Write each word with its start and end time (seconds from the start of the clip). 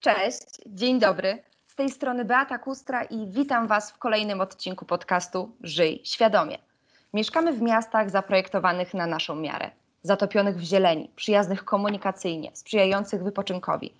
Cześć, 0.00 0.42
dzień 0.66 0.98
dobry. 0.98 1.42
Z 1.66 1.74
tej 1.74 1.90
strony 1.90 2.24
Beata 2.24 2.58
Kustra 2.58 3.04
i 3.04 3.26
witam 3.26 3.66
Was 3.66 3.90
w 3.90 3.98
kolejnym 3.98 4.40
odcinku 4.40 4.84
podcastu 4.84 5.56
Żyj 5.62 6.00
świadomie. 6.04 6.58
Mieszkamy 7.12 7.52
w 7.52 7.62
miastach 7.62 8.10
zaprojektowanych 8.10 8.94
na 8.94 9.06
naszą 9.06 9.34
miarę, 9.34 9.70
zatopionych 10.02 10.56
w 10.56 10.62
zieleni, 10.62 11.10
przyjaznych 11.16 11.64
komunikacyjnie, 11.64 12.50
sprzyjających 12.54 13.22
wypoczynkowi. 13.24 13.94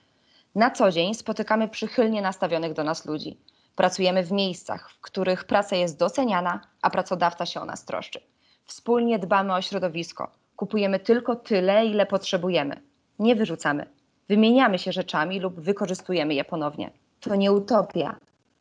Na 0.54 0.70
co 0.70 0.90
dzień 0.90 1.14
spotykamy 1.14 1.68
przychylnie 1.68 2.22
nastawionych 2.22 2.72
do 2.72 2.84
nas 2.84 3.06
ludzi. 3.06 3.36
Pracujemy 3.76 4.22
w 4.22 4.32
miejscach, 4.32 4.90
w 4.90 5.00
których 5.00 5.44
praca 5.44 5.76
jest 5.76 5.98
doceniana, 5.98 6.60
a 6.82 6.90
pracodawca 6.90 7.46
się 7.46 7.60
o 7.60 7.64
nas 7.64 7.84
troszczy. 7.84 8.20
Wspólnie 8.64 9.18
dbamy 9.18 9.54
o 9.54 9.62
środowisko. 9.62 10.30
Kupujemy 10.56 10.98
tylko 10.98 11.36
tyle, 11.36 11.86
ile 11.86 12.06
potrzebujemy. 12.06 12.80
Nie 13.18 13.36
wyrzucamy. 13.36 13.99
Wymieniamy 14.30 14.78
się 14.78 14.92
rzeczami 14.92 15.40
lub 15.40 15.60
wykorzystujemy 15.60 16.34
je 16.34 16.44
ponownie. 16.44 16.90
To 17.20 17.34
nie 17.34 17.52
utopia, 17.52 18.16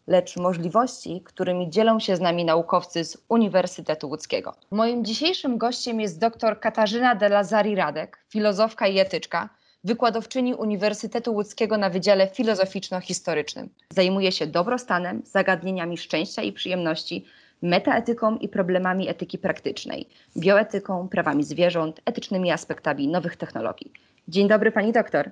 lecz 0.08 0.38
możliwości, 0.38 1.22
którymi 1.26 1.70
dzielą 1.70 2.00
się 2.00 2.16
z 2.16 2.20
nami 2.20 2.46
naukowcy 2.46 3.06
z 3.06 3.18
Uniwersytetu 3.30 4.10
Łódzkiego. 4.10 4.54
Moim 4.72 5.06
dzisiejszym 5.06 5.58
gościem 5.58 6.02
jest 6.02 6.20
dr 6.20 6.60
Katarzyna 6.60 7.16
de 7.16 7.30
Lazari-Radek, 7.30 8.08
filozofka 8.30 8.88
i 8.88 9.00
etyczka, 9.00 9.50
wykładowczyni 9.84 10.54
Uniwersytetu 10.54 11.34
Łódzkiego 11.34 11.78
na 11.78 11.90
Wydziale 11.90 12.28
Filozoficzno-Historycznym. 12.28 13.68
Zajmuje 13.90 14.32
się 14.32 14.48
dobrostanem, 14.48 15.22
zagadnieniami 15.26 15.98
szczęścia 15.98 16.42
i 16.42 16.54
przyjemności, 16.54 17.26
metaetyką 17.62 18.38
i 18.38 18.48
problemami 18.48 19.10
etyki 19.10 19.38
praktycznej, 19.38 20.10
bioetyką, 20.38 21.08
prawami 21.10 21.44
zwierząt, 21.44 22.02
etycznymi 22.06 22.52
aspektami 22.52 23.08
nowych 23.08 23.38
technologii. 23.38 23.92
Dzień 24.28 24.48
dobry 24.48 24.72
pani 24.72 24.92
doktor. 24.92 25.32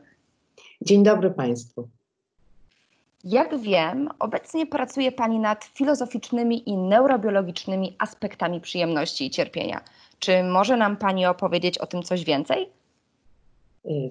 Dzień 0.81 1.03
dobry 1.03 1.31
państwu. 1.31 1.87
Jak 3.23 3.59
wiem, 3.59 4.09
obecnie 4.19 4.67
pracuje 4.67 5.11
Pani 5.11 5.39
nad 5.39 5.63
filozoficznymi 5.63 6.69
i 6.69 6.77
neurobiologicznymi 6.77 7.95
aspektami 7.99 8.61
przyjemności 8.61 9.25
i 9.25 9.29
cierpienia. 9.29 9.81
Czy 10.19 10.43
może 10.43 10.77
nam 10.77 10.97
Pani 10.97 11.25
opowiedzieć 11.25 11.77
o 11.77 11.87
tym 11.87 12.03
coś 12.03 12.23
więcej? 12.23 12.69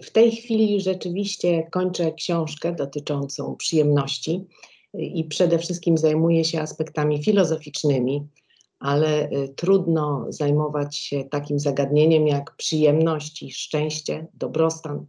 W 0.03 0.11
tej 0.11 0.33
chwili 0.33 0.81
rzeczywiście 0.81 1.69
kończę 1.71 2.13
książkę 2.13 2.73
dotyczącą 2.73 3.57
przyjemności 3.57 4.47
i 4.95 5.25
przede 5.25 5.59
wszystkim 5.59 5.99
zajmuję 5.99 6.45
się 6.45 6.61
aspektami 6.61 7.23
filozoficznymi, 7.23 8.27
ale 8.79 9.31
y, 9.31 9.49
trudno 9.57 10.27
zajmować 10.29 10.97
się 10.97 11.25
takim 11.25 11.59
zagadnieniem 11.59 12.27
jak 12.27 12.57
przyjemność 12.57 13.43
i 13.43 13.53
szczęście, 13.53 14.27
dobrostan 14.35 15.07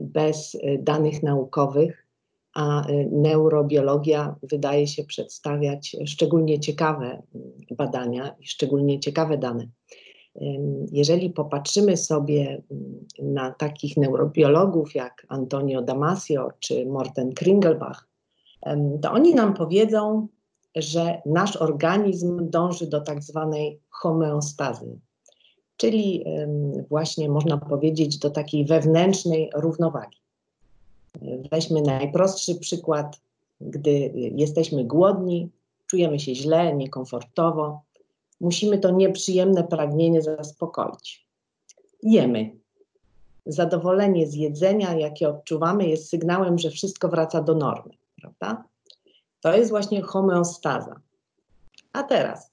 bez 0.00 0.54
y, 0.54 0.78
danych 0.82 1.22
naukowych, 1.22 2.06
a 2.54 2.86
neurobiologia 3.12 4.36
wydaje 4.42 4.86
się 4.86 5.04
przedstawiać 5.04 5.96
szczególnie 6.06 6.60
ciekawe 6.60 7.22
badania 7.70 8.36
i 8.40 8.46
szczególnie 8.46 9.00
ciekawe 9.00 9.38
dane. 9.38 9.68
Jeżeli 10.92 11.30
popatrzymy 11.30 11.96
sobie 11.96 12.62
na 13.22 13.50
takich 13.50 13.96
neurobiologów 13.96 14.94
jak 14.94 15.26
Antonio 15.28 15.82
Damasio 15.82 16.48
czy 16.60 16.86
Morten 16.86 17.32
Kringelbach, 17.32 18.08
to 19.02 19.12
oni 19.12 19.34
nam 19.34 19.54
powiedzą, 19.54 20.28
że 20.76 21.22
nasz 21.26 21.56
organizm 21.56 22.50
dąży 22.50 22.86
do 22.86 23.00
tak 23.00 23.22
zwanej 23.22 23.80
homeostazy, 23.90 24.98
czyli 25.80 26.24
właśnie 26.88 27.28
można 27.28 27.58
powiedzieć 27.58 28.18
do 28.18 28.30
takiej 28.30 28.64
wewnętrznej 28.64 29.50
równowagi. 29.54 30.18
Weźmy 31.50 31.82
najprostszy 31.82 32.54
przykład, 32.54 33.20
gdy 33.60 34.12
jesteśmy 34.14 34.84
głodni, 34.84 35.48
czujemy 35.86 36.20
się 36.20 36.34
źle, 36.34 36.76
niekomfortowo, 36.76 37.82
musimy 38.40 38.78
to 38.78 38.90
nieprzyjemne 38.90 39.64
pragnienie 39.64 40.22
zaspokoić. 40.22 41.26
Jemy. 42.02 42.50
Zadowolenie 43.46 44.26
z 44.26 44.34
jedzenia, 44.34 44.94
jakie 44.94 45.28
odczuwamy, 45.28 45.88
jest 45.88 46.08
sygnałem, 46.08 46.58
że 46.58 46.70
wszystko 46.70 47.08
wraca 47.08 47.42
do 47.42 47.54
normy, 47.54 47.94
prawda? 48.20 48.64
To 49.40 49.56
jest 49.56 49.70
właśnie 49.70 50.02
homeostaza. 50.02 51.00
A 51.92 52.02
teraz, 52.02 52.50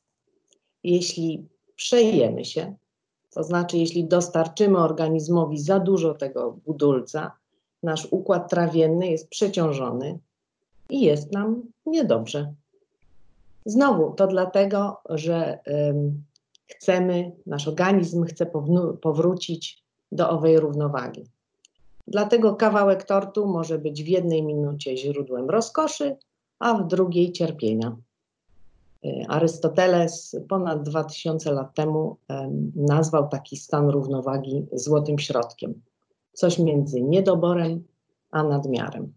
jeśli 0.83 1.47
przejemy 1.75 2.45
się, 2.45 2.75
to 3.37 3.43
znaczy 3.43 3.77
jeśli 3.77 4.05
dostarczymy 4.05 4.77
organizmowi 4.77 5.59
za 5.59 5.79
dużo 5.79 6.13
tego 6.13 6.57
budulca, 6.65 7.31
nasz 7.83 8.07
układ 8.11 8.49
trawienny 8.49 9.07
jest 9.07 9.29
przeciążony 9.29 10.19
i 10.89 11.01
jest 11.01 11.31
nam 11.31 11.63
niedobrze. 11.85 12.53
Znowu 13.65 14.13
to 14.13 14.27
dlatego, 14.27 14.97
że 15.09 15.59
um, 15.67 16.23
chcemy, 16.67 17.31
nasz 17.45 17.67
organizm 17.67 18.25
chce 18.25 18.45
powrócić 19.01 19.83
do 20.11 20.29
owej 20.29 20.59
równowagi. 20.59 21.25
Dlatego 22.07 22.55
kawałek 22.55 23.03
tortu 23.03 23.47
może 23.47 23.79
być 23.79 24.03
w 24.03 24.07
jednej 24.07 24.43
minucie 24.43 24.97
źródłem 24.97 25.49
rozkoszy, 25.49 26.17
a 26.59 26.73
w 26.73 26.87
drugiej 26.87 27.31
cierpienia. 27.31 27.97
E, 29.05 29.25
Arystoteles 29.29 30.35
ponad 30.49 30.83
2000 30.83 31.51
lat 31.51 31.75
temu 31.75 32.17
nazwał 32.75 33.27
taki 33.27 33.57
stan 33.57 33.89
równowagi 33.89 34.65
złotym 34.73 35.19
środkiem. 35.19 35.81
Coś 36.33 36.59
między 36.59 37.01
niedoborem 37.01 37.83
a 38.31 38.43
nadmiarem. 38.43 39.13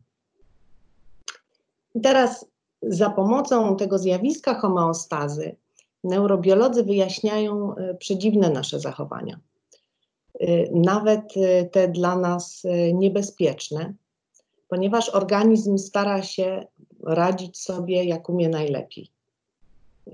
Teraz 2.02 2.46
za 2.82 3.10
pomocą 3.10 3.76
tego 3.76 3.98
zjawiska 3.98 4.54
homeostazy 4.54 5.56
neurobiolodzy 6.04 6.84
wyjaśniają 6.84 7.74
e, 7.74 7.94
przedziwne 7.94 8.50
nasze 8.50 8.80
zachowania. 8.80 9.40
E, 10.40 10.46
nawet 10.72 11.34
te 11.72 11.88
dla 11.88 12.16
nas 12.16 12.62
niebezpieczne, 12.94 13.94
ponieważ 14.68 15.08
organizm 15.08 15.78
stara 15.78 16.22
się 16.22 16.66
radzić 17.02 17.58
sobie 17.58 18.04
jak 18.04 18.28
umie 18.28 18.48
najlepiej. 18.48 19.10
E, 20.06 20.12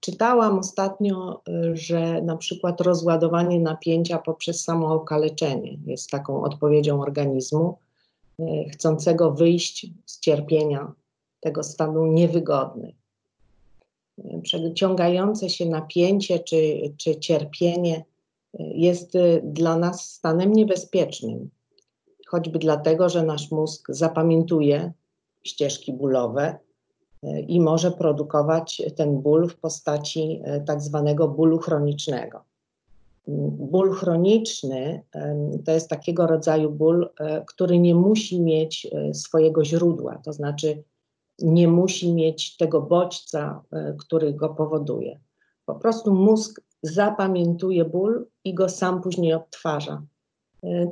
czytałam 0.00 0.58
ostatnio, 0.58 1.42
e, 1.48 1.76
że 1.76 2.22
na 2.22 2.36
przykład 2.36 2.80
rozładowanie 2.80 3.60
napięcia 3.60 4.18
poprzez 4.18 4.64
samookaleczenie 4.64 5.78
jest 5.86 6.10
taką 6.10 6.42
odpowiedzią 6.42 7.00
organizmu 7.00 7.78
e, 8.38 8.44
chcącego 8.68 9.32
wyjść 9.32 9.86
z 10.06 10.20
cierpienia, 10.20 10.92
tego 11.40 11.62
stanu 11.62 12.06
niewygodny. 12.06 12.94
Przeciągające 14.42 15.50
się 15.50 15.66
napięcie 15.66 16.38
czy, 16.38 16.80
czy 16.96 17.16
cierpienie 17.16 18.04
jest 18.58 19.12
dla 19.42 19.76
nas 19.76 20.10
stanem 20.10 20.52
niebezpiecznym, 20.52 21.50
choćby 22.26 22.58
dlatego, 22.58 23.08
że 23.08 23.22
nasz 23.22 23.50
mózg 23.50 23.86
zapamiętuje 23.88 24.92
ścieżki 25.44 25.92
bólowe 25.92 26.58
i 27.22 27.60
może 27.60 27.90
produkować 27.90 28.82
ten 28.96 29.20
ból 29.20 29.48
w 29.48 29.56
postaci 29.56 30.40
e, 30.44 30.60
tak 30.60 30.80
zwanego 30.80 31.28
bólu 31.28 31.58
chronicznego. 31.58 32.44
Ból 33.50 33.92
chroniczny 33.92 35.02
to 35.64 35.72
jest 35.72 35.88
takiego 35.88 36.26
rodzaju 36.26 36.70
ból, 36.70 37.10
e, 37.20 37.44
który 37.46 37.78
nie 37.78 37.94
musi 37.94 38.40
mieć 38.40 38.90
swojego 39.12 39.64
źródła, 39.64 40.18
to 40.24 40.32
znaczy 40.32 40.82
nie 41.38 41.68
musi 41.68 42.14
mieć 42.14 42.56
tego 42.56 42.80
bodźca, 42.80 43.62
który 43.98 44.32
go 44.32 44.48
powoduje. 44.48 45.20
Po 45.66 45.74
prostu 45.74 46.14
mózg 46.14 46.60
zapamiętuje 46.82 47.84
ból 47.84 48.26
i 48.44 48.54
go 48.54 48.68
sam 48.68 49.02
później 49.02 49.34
odtwarza. 49.34 50.02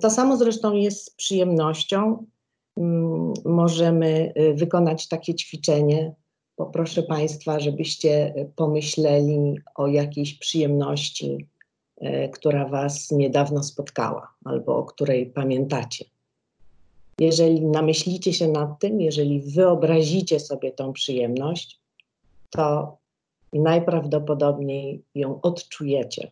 To 0.00 0.10
samo 0.10 0.36
zresztą 0.36 0.72
jest 0.72 1.04
z 1.04 1.10
przyjemnością. 1.10 2.26
Mm, 2.76 3.32
możemy 3.44 4.32
y, 4.38 4.54
wykonać 4.54 5.08
takie 5.08 5.34
ćwiczenie. 5.34 6.14
Poproszę 6.56 7.02
Państwa, 7.02 7.60
żebyście 7.60 8.34
pomyśleli 8.56 9.54
o 9.74 9.86
jakiejś 9.86 10.38
przyjemności, 10.38 11.46
y, 12.02 12.30
która 12.32 12.68
Was 12.68 13.10
niedawno 13.10 13.62
spotkała 13.62 14.34
albo 14.44 14.76
o 14.76 14.84
której 14.84 15.26
pamiętacie. 15.26 16.04
Jeżeli 17.20 17.66
namyślicie 17.66 18.32
się 18.32 18.48
nad 18.48 18.78
tym, 18.80 19.00
jeżeli 19.00 19.40
wyobrazicie 19.40 20.40
sobie 20.40 20.72
tą 20.72 20.92
przyjemność, 20.92 21.80
to 22.50 22.96
najprawdopodobniej 23.52 25.02
ją 25.14 25.40
odczujecie. 25.40 26.30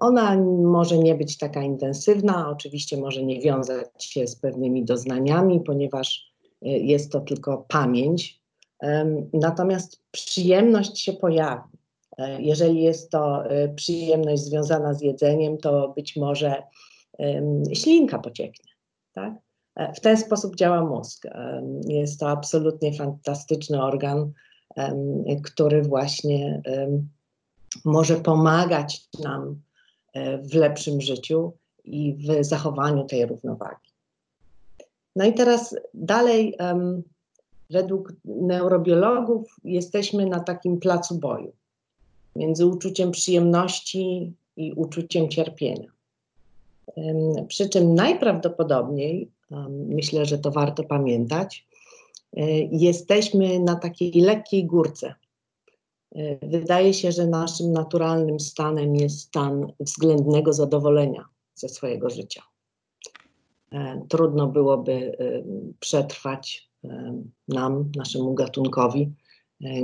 Ona 0.00 0.36
może 0.62 0.98
nie 0.98 1.14
być 1.14 1.38
taka 1.38 1.62
intensywna, 1.62 2.50
oczywiście 2.50 2.96
może 2.96 3.22
nie 3.22 3.40
wiązać 3.40 4.04
się 4.04 4.26
z 4.26 4.36
pewnymi 4.36 4.84
doznaniami, 4.84 5.60
ponieważ 5.60 6.32
e, 6.62 6.68
jest 6.68 7.12
to 7.12 7.20
tylko 7.20 7.66
pamięć. 7.68 8.38
Natomiast 9.32 10.02
przyjemność 10.10 11.00
się 11.00 11.12
pojawi. 11.12 11.78
E, 12.18 12.42
jeżeli 12.42 12.82
jest 12.82 13.10
to 13.10 13.44
e, 13.44 13.68
przyjemność 13.68 14.42
związana 14.42 14.94
z 14.94 15.02
jedzeniem, 15.02 15.58
to 15.58 15.92
być 15.96 16.16
może 16.16 16.62
ślinka 17.72 18.18
pocieknie. 18.18 18.72
Tak? 19.12 19.34
W 19.96 20.00
ten 20.00 20.16
sposób 20.16 20.56
działa 20.56 20.84
mózg. 20.84 21.26
Jest 21.88 22.20
to 22.20 22.28
absolutnie 22.28 22.92
fantastyczny 22.92 23.82
organ, 23.82 24.32
który 25.44 25.82
właśnie 25.82 26.62
może 27.84 28.16
pomagać 28.16 29.08
nam 29.22 29.60
w 30.42 30.54
lepszym 30.54 31.00
życiu 31.00 31.52
i 31.84 32.14
w 32.14 32.44
zachowaniu 32.44 33.04
tej 33.04 33.26
równowagi. 33.26 33.88
No 35.16 35.24
i 35.24 35.34
teraz 35.34 35.76
dalej, 35.94 36.58
według 37.70 38.12
neurobiologów, 38.24 39.56
jesteśmy 39.64 40.26
na 40.26 40.40
takim 40.40 40.80
placu 40.80 41.18
boju 41.18 41.52
między 42.36 42.66
uczuciem 42.66 43.10
przyjemności 43.10 44.32
i 44.56 44.72
uczuciem 44.72 45.28
cierpienia. 45.28 45.88
Przy 47.48 47.68
czym 47.68 47.94
najprawdopodobniej, 47.94 49.30
myślę, 49.70 50.26
że 50.26 50.38
to 50.38 50.50
warto 50.50 50.84
pamiętać, 50.84 51.66
e, 52.36 52.50
jesteśmy 52.60 53.60
na 53.60 53.76
takiej 53.76 54.12
lekkiej 54.12 54.64
górce 54.64 55.14
E, 55.24 55.27
wydaje 56.42 56.94
się, 56.94 57.12
że 57.12 57.26
naszym 57.26 57.72
naturalnym 57.72 58.40
stanem 58.40 58.96
jest 58.96 59.20
stan 59.20 59.72
względnego 59.80 60.52
zadowolenia 60.52 61.24
ze 61.54 61.68
swojego 61.68 62.10
życia. 62.10 62.42
E, 63.72 64.02
trudno 64.08 64.46
byłoby 64.46 64.92
e, 64.92 65.42
przetrwać 65.80 66.68
nam, 67.48 67.92
naszemu 67.96 68.34
gatunkowi, 68.34 69.12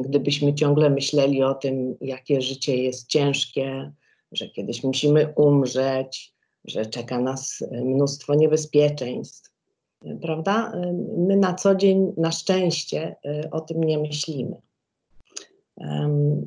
gdybyśmy 0.01 0.55
ciągle 0.55 0.91
myśleli 0.91 1.43
o 1.43 1.55
tym, 1.55 1.97
jakie 2.01 2.43
życie 2.43 2.77
jest 2.77 3.09
ciężkie, 3.09 3.93
że 4.33 4.49
kiedyś 4.49 4.85
musimy 4.85 5.33
umrzeć, 5.37 6.35
że 6.65 6.87
czeka 6.87 7.21
nas 7.21 7.65
mnóstwo 7.85 8.35
niebezpieczeństw. 8.35 9.53
Prawda? 10.23 10.73
My 11.17 11.37
na 11.37 11.55
co 11.55 11.75
dzień, 11.75 12.13
na 12.17 12.33
szczęście, 12.33 13.17
o 13.51 13.61
tym 13.61 13.85
nie 13.85 13.99
myślimy. 13.99 14.57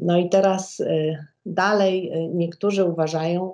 No 0.01 0.17
i 0.17 0.29
teraz 0.29 0.79
y, 0.79 1.17
dalej 1.45 2.11
y, 2.13 2.29
niektórzy 2.33 2.85
uważają, 2.85 3.53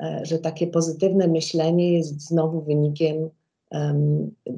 e, 0.00 0.20
że 0.22 0.38
takie 0.38 0.66
pozytywne 0.66 1.28
myślenie 1.28 1.92
jest 1.92 2.20
znowu 2.20 2.62
wynikiem 2.62 3.30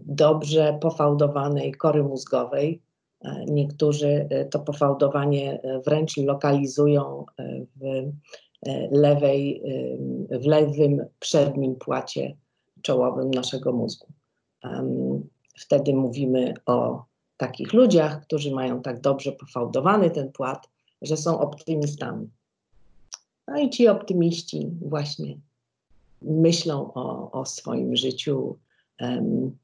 dobrze 0.07 0.79
pofałdowanej 0.81 1.73
kory 1.73 2.03
mózgowej. 2.03 2.83
E, 3.25 3.45
niektórzy 3.45 4.29
y, 4.33 4.49
to 4.51 4.59
pofałdowanie 4.59 5.61
wręcz 5.87 6.17
lokalizują 6.17 7.25
w 7.77 8.13
lewej, 8.91 9.63
w 10.31 10.47
lewym 10.47 11.07
przednim 11.19 11.77
płacie 11.77 12.37
czołowym 12.83 13.31
naszego 13.31 13.73
mózgu. 13.73 14.07
Wtedy 15.59 15.95
mówimy 15.95 16.55
o 16.67 17.05
takich 17.43 17.73
ludziach, 17.73 18.23
którzy 18.23 18.55
mają 18.55 18.83
tak 18.83 19.01
dobrze 19.01 19.33
pofałdowany 19.33 20.11
ten 20.11 20.33
płat, 20.33 20.69
że 21.03 21.17
są 21.17 21.41
optymistami. 21.41 22.31
No 23.49 23.59
i 23.59 23.71
ci 23.71 23.89
optymiści 23.89 24.71
właśnie 24.81 25.37
myślą 26.23 26.93
o, 26.95 27.31
o 27.33 27.47
swoim 27.47 27.97
życiu 27.97 28.59
um, 29.01 29.57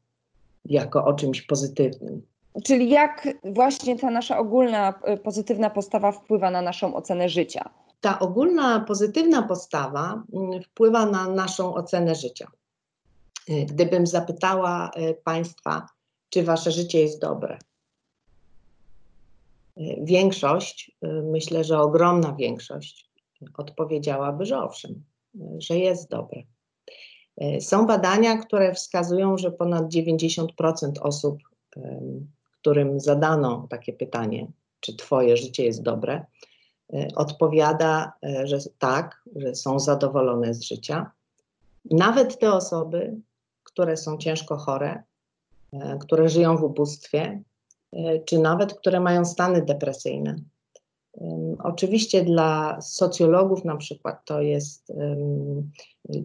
jako 0.64 1.04
o 1.04 1.12
czymś 1.12 1.42
pozytywnym. 1.42 2.22
Czyli 2.64 2.90
jak 2.90 3.28
właśnie 3.44 3.98
ta 3.98 4.10
nasza 4.10 4.38
ogólna 4.38 4.94
y, 5.14 5.16
pozytywna 5.16 5.70
postawa 5.70 6.12
wpływa 6.12 6.50
na 6.50 6.62
naszą 6.62 6.94
ocenę 6.94 7.28
życia? 7.28 7.70
Ta 8.00 8.18
ogólna 8.18 8.80
pozytywna 8.80 9.42
postawa 9.42 10.22
mm, 10.32 10.62
wpływa 10.62 11.06
na 11.06 11.28
naszą 11.28 11.74
ocenę 11.74 12.14
życia. 12.14 12.46
Y, 13.50 13.66
gdybym 13.66 14.06
zapytała 14.06 14.90
y, 14.96 15.14
Państwa, 15.24 15.86
czy 16.30 16.42
Wasze 16.42 16.70
życie 16.70 17.00
jest 17.00 17.20
dobre, 17.20 17.58
większość, 20.02 20.96
y, 21.04 21.22
myślę, 21.22 21.64
że 21.64 21.78
ogromna 21.78 22.32
większość 22.32 23.08
odpowiedziałaby, 23.54 24.46
że 24.46 24.58
owszem, 24.58 25.04
że 25.58 25.78
jest 25.78 26.10
dobre. 26.10 26.42
Y, 27.42 27.60
są 27.60 27.86
badania, 27.86 28.36
które 28.36 28.74
wskazują, 28.74 29.38
że 29.38 29.50
ponad 29.50 29.88
90% 29.88 30.92
osób, 31.00 31.38
którym 32.60 33.00
zadano 33.00 33.66
takie 33.70 33.92
pytanie, 33.92 34.46
czy 34.80 34.96
Twoje 34.96 35.36
życie 35.36 35.64
jest 35.64 35.82
dobre, 35.82 36.26
y, 36.94 37.08
odpowiada, 37.16 38.12
że 38.44 38.58
tak, 38.78 39.22
że 39.36 39.54
są 39.54 39.78
zadowolone 39.78 40.54
z 40.54 40.62
życia. 40.62 41.10
Nawet 41.90 42.38
te 42.38 42.52
osoby, 42.52 43.16
które 43.62 43.96
są 43.96 44.18
ciężko 44.18 44.56
chore, 44.56 45.02
które 46.00 46.28
żyją 46.28 46.56
w 46.56 46.62
ubóstwie, 46.62 47.42
czy 48.24 48.38
nawet 48.38 48.74
które 48.74 49.00
mają 49.00 49.24
stany 49.24 49.62
depresyjne. 49.62 50.36
Oczywiście 51.62 52.24
dla 52.24 52.80
socjologów 52.80 53.64
na 53.64 53.76
przykład 53.76 54.24
to 54.24 54.40
jest 54.40 54.92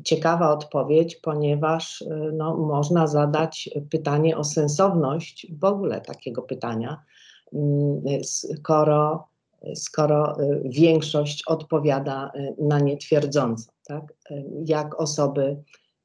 ciekawa 0.04 0.52
odpowiedź, 0.52 1.16
ponieważ 1.16 2.02
e, 2.02 2.32
no, 2.34 2.58
można 2.58 3.08
zadać 3.08 3.70
pytanie 3.90 4.38
o 4.38 4.44
sensowność 4.44 5.48
w 5.60 5.64
ogóle 5.64 6.02
takiego 6.02 6.42
pytania, 6.42 7.04
skoro, 8.24 9.28
skoro 9.76 10.40
e, 10.40 10.60
większość 10.66 11.44
odpowiada 11.48 12.32
na 12.62 12.80
nie 12.80 12.98
twierdząco. 12.98 13.72
Tak? 13.88 14.14
Jak 14.66 15.02
osoby 15.02 15.58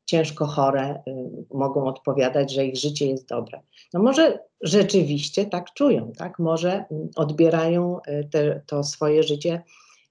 ciężko 0.09 0.47
chore 0.47 1.03
y, 1.09 1.55
mogą 1.55 1.87
odpowiadać, 1.87 2.53
że 2.53 2.65
ich 2.65 2.77
życie 2.77 3.07
jest 3.07 3.29
dobre. 3.29 3.61
No 3.95 4.03
może 4.03 4.39
rzeczywiście 4.61 5.47
tak 5.47 5.73
czują, 5.75 6.13
tak? 6.17 6.39
Może 6.39 6.85
mm, 6.91 7.09
odbierają 7.17 7.99
y, 7.99 8.29
te, 8.31 8.61
to 8.67 8.85
swoje 8.85 9.23
życie 9.23 9.63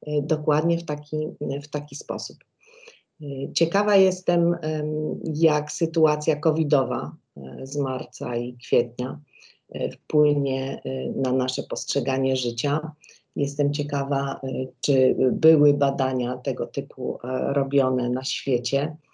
y, 0.07 0.21
dokładnie 0.23 0.77
w 0.77 0.85
taki, 0.85 1.17
w 1.63 1.67
taki 1.67 1.95
sposób. 1.95 2.37
Ciekawa 3.53 3.95
jestem, 3.95 4.55
jak 5.33 5.71
sytuacja 5.71 6.35
covidowa 6.35 7.15
z 7.63 7.77
marca 7.77 8.35
i 8.35 8.53
kwietnia 8.53 9.19
wpłynie 9.93 10.81
na 11.15 11.31
nasze 11.31 11.63
postrzeganie 11.63 12.35
życia. 12.35 12.91
Jestem 13.35 13.73
ciekawa, 13.73 14.41
czy 14.81 15.15
były 15.31 15.73
badania 15.73 16.37
tego 16.37 16.67
typu 16.67 17.19
robione 17.53 18.09
na 18.09 18.23
świecie 18.23 18.97
E, 18.97 19.06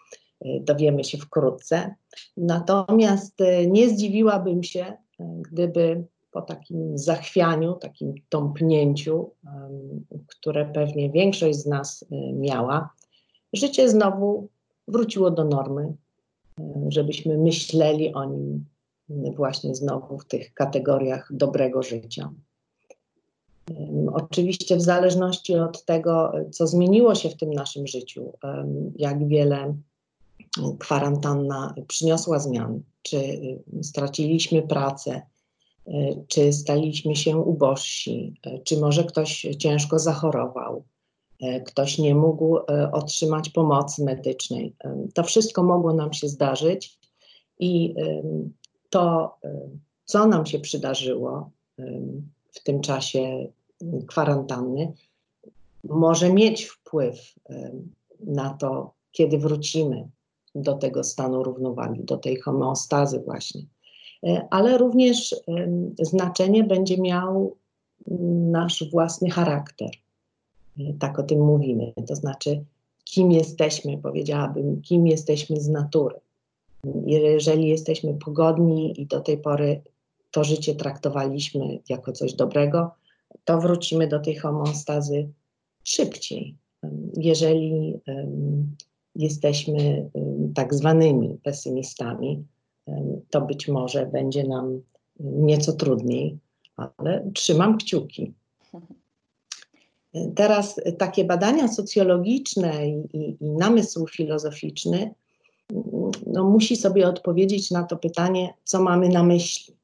dowiemy 0.62 1.04
się 1.04 1.18
wkrótce. 1.18 1.96
Natomiast 2.38 3.42
e, 3.42 3.68
nie 3.68 3.90
zdziwiłabym 3.90 4.64
się, 4.64 4.84
e, 5.20 5.42
gdyby 5.52 6.04
po 6.32 6.42
takim 6.42 6.98
zachwianiu, 6.98 7.74
takim 7.74 8.14
tąpnięciu, 8.30 9.30
które 10.28 10.66
pewnie 10.66 11.10
większość 11.10 11.58
z 11.58 11.66
nas 11.66 12.06
miała, 12.34 12.90
życie 13.54 13.90
znowu 13.90 14.48
wróciło 14.88 15.32
do 15.32 15.44
normy, 15.44 15.94
żebyśmy 16.88 17.38
myśleli 17.38 18.14
o 18.14 18.26
nim 18.26 18.66
właśnie 19.10 19.76
znowu 19.76 20.18
w 20.18 20.26
tych 20.26 20.54
kategoriach 20.54 21.30
dobrego 21.34 21.84
życia. 21.84 22.30
Oczywiście, 24.14 24.78
w 24.78 24.82
zależności 24.82 25.56
od 25.56 25.86
tego, 25.86 26.32
co 26.52 26.68
zmieniło 26.68 27.16
się 27.16 27.30
w 27.30 27.38
tym 27.38 27.54
naszym 27.54 27.88
życiu, 27.88 28.34
jak 28.96 29.28
wiele 29.28 29.76
kwarantanna 30.80 31.76
przyniosła 31.88 32.40
zmiany, 32.40 32.82
czy 33.02 33.18
y, 33.18 33.84
straciliśmy 33.84 34.62
pracę, 34.62 35.22
y, 35.88 35.92
czy 36.28 36.54
staliśmy 36.54 37.16
się 37.16 37.38
ubożsi, 37.38 38.34
y, 38.48 38.62
czy 38.64 38.80
może 38.80 39.04
ktoś 39.04 39.48
ciężko 39.58 40.00
zachorował, 40.00 40.84
ktoś 41.66 41.98
nie 41.98 42.16
mógł 42.16 42.60
otrzymać 42.92 43.50
pomocy 43.50 44.04
medycznej. 44.04 44.76
To 45.14 45.24
wszystko 45.24 45.64
mogło 45.64 45.94
nam 45.94 46.14
się 46.14 46.28
zdarzyć 46.28 47.00
i 47.60 47.96
to, 48.90 49.36
co 50.06 50.28
nam 50.28 50.46
się 50.46 50.60
przydarzyło 50.60 51.50
w 52.52 52.64
tym 52.64 52.82
czasie 52.82 53.48
kwarantanny, 54.08 54.94
może 55.84 56.34
mieć 56.34 56.66
wpływ 56.66 57.36
na 58.20 58.50
to, 58.50 58.94
kiedy 59.12 59.38
wrócimy 59.38 60.08
do 60.56 60.74
tego 60.74 61.04
stanu 61.04 61.44
równowagi, 61.44 62.04
do 62.04 62.18
tej 62.18 62.40
homeostazy 62.40 63.20
właśnie. 63.20 63.62
E, 64.24 64.48
ale 64.50 64.78
również 64.78 65.36
znaczenie 66.00 66.64
będzie 66.64 66.98
miał 66.98 67.56
nasz 68.52 68.92
własny 68.92 69.30
charakter. 69.30 69.90
E, 70.80 70.94
tak 71.00 71.20
o 71.20 71.24
tym 71.24 71.42
mówimy. 71.42 71.94
To 72.08 72.16
znaczy, 72.16 72.64
kim 73.04 73.32
jesteśmy, 73.32 73.98
powiedziałabym, 73.98 74.82
kim 74.82 75.08
jesteśmy 75.08 75.60
z 75.60 75.70
natury. 75.70 76.16
Jeżeli 77.06 77.68
jesteśmy 77.68 78.14
pogodni 78.14 79.02
i 79.02 79.06
do 79.06 79.22
tej 79.22 79.38
pory 79.38 79.82
to 80.32 80.44
życie 80.44 80.76
traktowaliśmy 80.76 81.80
jako 81.90 82.12
coś 82.12 82.34
dobrego, 82.34 82.92
to 83.46 83.62
wrócimy 83.62 84.08
do 84.08 84.20
tej 84.20 84.36
homeostazy 84.36 85.28
szybciej. 85.84 86.56
Jeżeli 87.18 87.94
um, 88.08 88.76
jesteśmy 89.16 90.10
tak 90.56 90.74
zwanymi 90.74 91.38
pesymistami, 91.44 92.46
to 93.30 93.42
być 93.42 93.68
może 93.68 94.06
będzie 94.06 94.44
nam 94.44 94.82
nieco 95.20 95.74
trudniej, 95.74 96.38
ale 96.78 97.32
trzymam 97.34 97.78
kciuki. 97.78 98.34
Teraz 100.36 100.82
takie 100.98 101.26
badania 101.26 101.68
socjologiczne 101.68 102.88
i, 102.88 103.18
i, 103.18 103.38
i 103.42 103.50
namysł 103.50 104.08
filozoficzny 104.08 105.14
no, 106.28 106.44
musi 106.44 106.76
sobie 106.76 107.08
odpowiedzieć 107.08 107.72
na 107.72 107.84
to 107.84 107.98
pytanie, 107.98 108.54
co 108.64 108.82
mamy 108.82 109.10
na 109.10 109.24
myśli, 109.24 109.76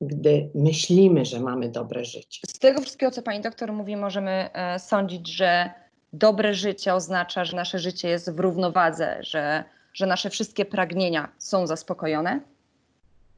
gdy 0.00 0.50
myślimy, 0.54 1.24
że 1.24 1.40
mamy 1.40 1.68
dobre 1.68 2.04
życie. 2.04 2.40
Z 2.46 2.58
tego 2.58 2.80
wszystkiego, 2.80 3.12
co 3.12 3.22
pani 3.22 3.40
doktor 3.40 3.72
mówi, 3.72 3.96
możemy 3.96 4.30
e, 4.52 4.78
sądzić, 4.78 5.28
że 5.28 5.70
dobre 6.12 6.54
życie 6.54 6.94
oznacza, 6.94 7.44
że 7.44 7.56
nasze 7.56 7.78
życie 7.78 8.08
jest 8.08 8.30
w 8.30 8.40
równowadze, 8.40 9.18
że, 9.20 9.64
że 9.92 10.06
nasze 10.06 10.30
wszystkie 10.30 10.64
pragnienia 10.64 11.28
są 11.38 11.66
zaspokojone? 11.66 12.40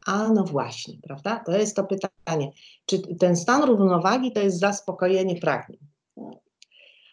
A 0.06 0.28
no 0.28 0.44
właśnie, 0.44 0.94
prawda? 1.02 1.42
To 1.46 1.52
jest 1.52 1.76
to 1.76 1.84
pytanie. 1.84 2.50
Czy 2.86 3.16
ten 3.16 3.36
stan 3.36 3.62
równowagi 3.62 4.32
to 4.32 4.40
jest 4.40 4.58
zaspokojenie 4.58 5.40
pragnień? 5.40 5.78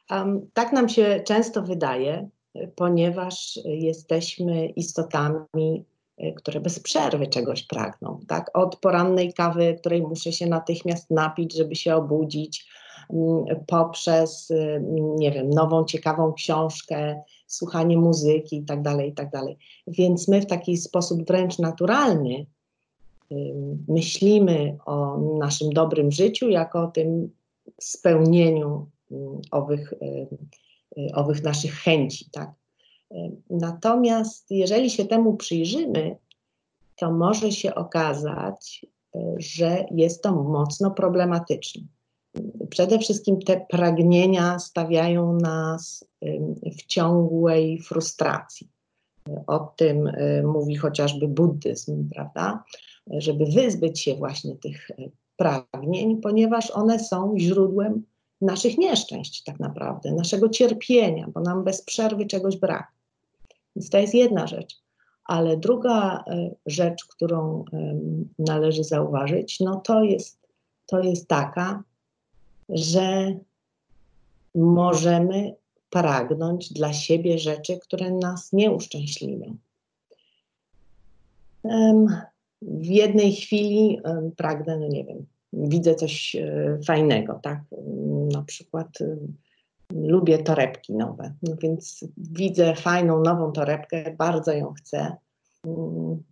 Um, 0.10 0.50
tak 0.54 0.74
nam 0.74 0.90
się 0.90 1.22
często 1.26 1.62
wydaje, 1.62 2.30
ponieważ 2.76 3.60
jesteśmy 3.66 4.66
istotami, 4.66 5.86
e, 6.18 6.34
które 6.34 6.60
bez 6.60 6.80
przerwy 6.80 7.28
czegoś 7.28 7.64
pragną. 7.64 8.20
Tak? 8.28 8.58
Od 8.58 8.76
porannej 8.76 9.34
kawy, 9.34 9.76
której 9.80 10.02
muszę 10.02 10.32
się 10.32 10.48
natychmiast 10.48 11.12
napić, 11.12 11.54
żeby 11.54 11.76
się 11.76 11.96
obudzić, 11.96 12.68
poprzez, 13.68 14.52
y, 14.52 14.82
nie 15.18 15.32
wiem, 15.32 15.50
nową, 15.50 15.86
ciekawą 15.86 16.34
książkę, 16.34 17.22
słuchanie 17.48 17.98
muzyki 17.98 18.56
itd., 18.56 18.84
tak 18.84 19.06
itd. 19.06 19.30
Tak 19.32 19.46
Więc 19.88 20.28
my 20.28 20.42
w 20.42 20.46
taki 20.46 20.78
sposób 20.78 21.28
wręcz 21.28 21.60
naturalny 21.60 22.46
myślimy 23.88 24.78
o 24.86 25.18
naszym 25.18 25.70
dobrym 25.70 26.12
życiu 26.12 26.50
jako 26.50 26.84
o 26.84 26.88
tym 26.88 27.32
spełnieniu 27.82 28.88
owych, 29.52 29.94
owych 31.14 31.44
naszych 31.44 31.74
chęci. 31.74 32.30
Tak? 32.32 32.52
Natomiast 33.50 34.52
jeżeli 34.52 34.90
się 34.90 35.06
temu 35.06 35.36
przyjrzymy, 35.36 36.18
to 36.96 37.12
może 37.12 37.52
się 37.52 37.76
okazać, 37.76 38.86
że 39.38 39.86
jest 39.92 40.24
to 40.24 40.44
mocno 40.44 40.92
problematyczne. 40.92 41.82
Przede 42.70 43.00
wszystkim 43.00 43.41
te 43.41 43.65
pragnienia 43.70 44.60
stawiają 44.60 45.34
nas 45.34 46.06
w 46.79 46.86
ciągłej 46.86 47.82
frustracji. 47.82 48.70
O 49.48 49.60
tym 49.60 50.12
mówi 50.44 50.75
chociażby 50.75 51.27
buddyzm, 51.27 52.10
prawda? 52.10 52.63
żeby 53.12 53.46
wyzbyć 53.46 54.00
się 54.00 54.15
właśnie 54.15 54.56
tych 54.56 54.91
e, 54.91 54.96
pragnień, 55.38 56.22
ponieważ 56.22 56.72
one 56.72 57.00
są 57.00 57.36
źródłem 57.38 58.03
naszych 58.41 58.77
nieszczęść, 58.77 59.44
tak 59.44 59.60
naprawdę, 59.60 60.12
naszego 60.12 60.50
cierpienia, 60.50 61.27
bo 61.34 61.39
nam 61.41 61.63
bez 61.63 61.82
przerwy 61.82 62.25
czegoś 62.25 62.58
brak. 62.58 62.88
Więc 63.75 63.89
to 63.89 63.98
jest 63.98 64.13
jedna 64.13 64.48
rzecz. 64.48 64.75
Ale 65.25 65.58
druga 65.58 66.24
e, 66.27 66.50
rzecz, 66.65 67.06
którą 67.06 67.65
należy 68.39 68.84
zauważyć, 68.84 69.60
no 69.60 69.75
to 69.75 70.03
jest, 70.03 70.39
to 70.86 71.00
jest 71.00 71.27
taka, 71.27 71.84
że 72.70 73.34
możemy 74.56 75.56
pragnąć 75.90 76.74
dla 76.74 76.94
siebie 76.94 77.40
rzeczy, 77.40 77.80
które 77.80 78.12
nas 78.12 78.54
nie 78.54 78.72
uszczęśliwią 78.72 79.58
w 82.62 82.86
jednej 82.86 83.34
chwili 83.34 84.02
pragnę, 84.38 84.78
no 84.78 84.88
nie 84.88 85.04
wiem, 85.04 85.26
widzę 85.54 85.96
coś 85.96 86.36
e, 86.36 86.80
fajnego, 86.86 87.40
tak? 87.44 87.60
Na 88.34 88.42
przykład 88.44 88.88
lubię 89.94 90.38
torebki 90.38 90.94
nowe, 90.94 91.34
no 91.44 91.56
więc 91.62 92.06
widzę 92.18 92.76
fajną, 92.76 93.22
nową 93.22 93.52
torebkę, 93.52 94.16
bardzo 94.18 94.52
ją 94.54 94.74
chcę. 94.74 95.16
Mm, 95.66 96.24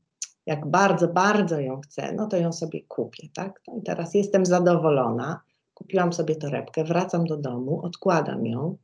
jak 0.46 0.68
bardzo, 0.68 1.08
bardzo 1.08 1.60
ją 1.60 1.82
chcę, 1.82 2.14
no 2.14 2.28
to 2.28 2.38
ją 2.38 2.54
sobie 2.54 2.82
kupię, 2.82 3.28
tak? 3.34 3.62
No 3.68 3.78
i 3.78 3.82
teraz 3.82 4.14
jestem 4.14 4.46
zadowolona, 4.46 5.42
kupiłam 5.76 6.14
sobie 6.14 6.36
torebkę, 6.36 6.84
wracam 6.84 7.26
do 7.26 7.38
domu, 7.38 7.82
odkładam 7.84 8.46
ją. 8.46 8.78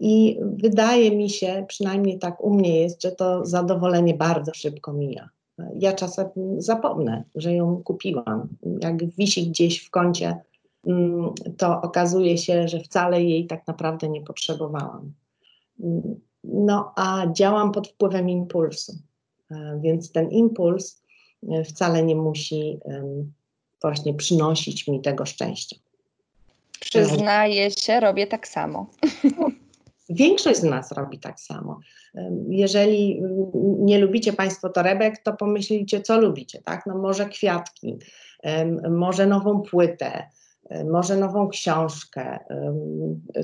I 0.00 0.38
wydaje 0.42 1.16
mi 1.16 1.30
się, 1.30 1.64
przynajmniej 1.68 2.18
tak 2.18 2.44
u 2.44 2.54
mnie 2.54 2.80
jest, 2.80 3.02
że 3.02 3.12
to 3.12 3.46
zadowolenie 3.46 4.14
bardzo 4.14 4.54
szybko 4.54 4.92
mija 4.92 5.28
ja 5.78 5.92
czasem 5.92 6.26
zapomnę, 6.58 7.24
że 7.34 7.54
ją 7.54 7.82
kupiłam. 7.84 8.48
Jak 8.80 9.04
wisi 9.04 9.48
gdzieś 9.48 9.84
w 9.84 9.90
kącie, 9.90 10.36
mm, 10.86 11.30
to 11.56 11.82
okazuje 11.82 12.38
się, 12.38 12.68
że 12.68 12.80
wcale 12.80 13.22
jej 13.22 13.46
tak 13.46 13.66
naprawdę 13.66 14.08
nie 14.08 14.22
potrzebowałam. 14.22 15.12
No 16.44 16.92
a 16.96 17.26
działam 17.32 17.72
pod 17.72 17.88
wpływem 17.88 18.30
impulsu, 18.30 18.92
e, 19.50 19.80
więc 19.82 20.12
ten 20.12 20.30
impuls 20.30 21.02
e, 21.48 21.64
wcale 21.64 22.02
nie 22.02 22.16
musi 22.16 22.78
właśnie 23.82 24.14
przynosić 24.14 24.88
mi 24.88 25.00
tego 25.00 25.26
szczęścia. 25.26 25.76
Przyznaję 26.80 27.70
się, 27.70 28.00
robię 28.00 28.26
tak 28.26 28.48
samo. 28.48 28.86
Większość 30.10 30.60
z 30.60 30.62
nas 30.62 30.92
robi 30.92 31.18
tak 31.18 31.40
samo. 31.40 31.80
Jeżeli 32.48 33.22
nie 33.78 33.98
lubicie 33.98 34.32
Państwo 34.32 34.68
torebek, 34.68 35.22
to 35.22 35.32
pomyślcie, 35.32 36.00
co 36.00 36.20
lubicie, 36.20 36.62
tak? 36.62 36.86
No 36.86 36.98
może 36.98 37.28
kwiatki, 37.28 37.98
może 38.90 39.26
nową 39.26 39.62
płytę, 39.62 40.28
może 40.90 41.16
nową 41.16 41.48
książkę, 41.48 42.38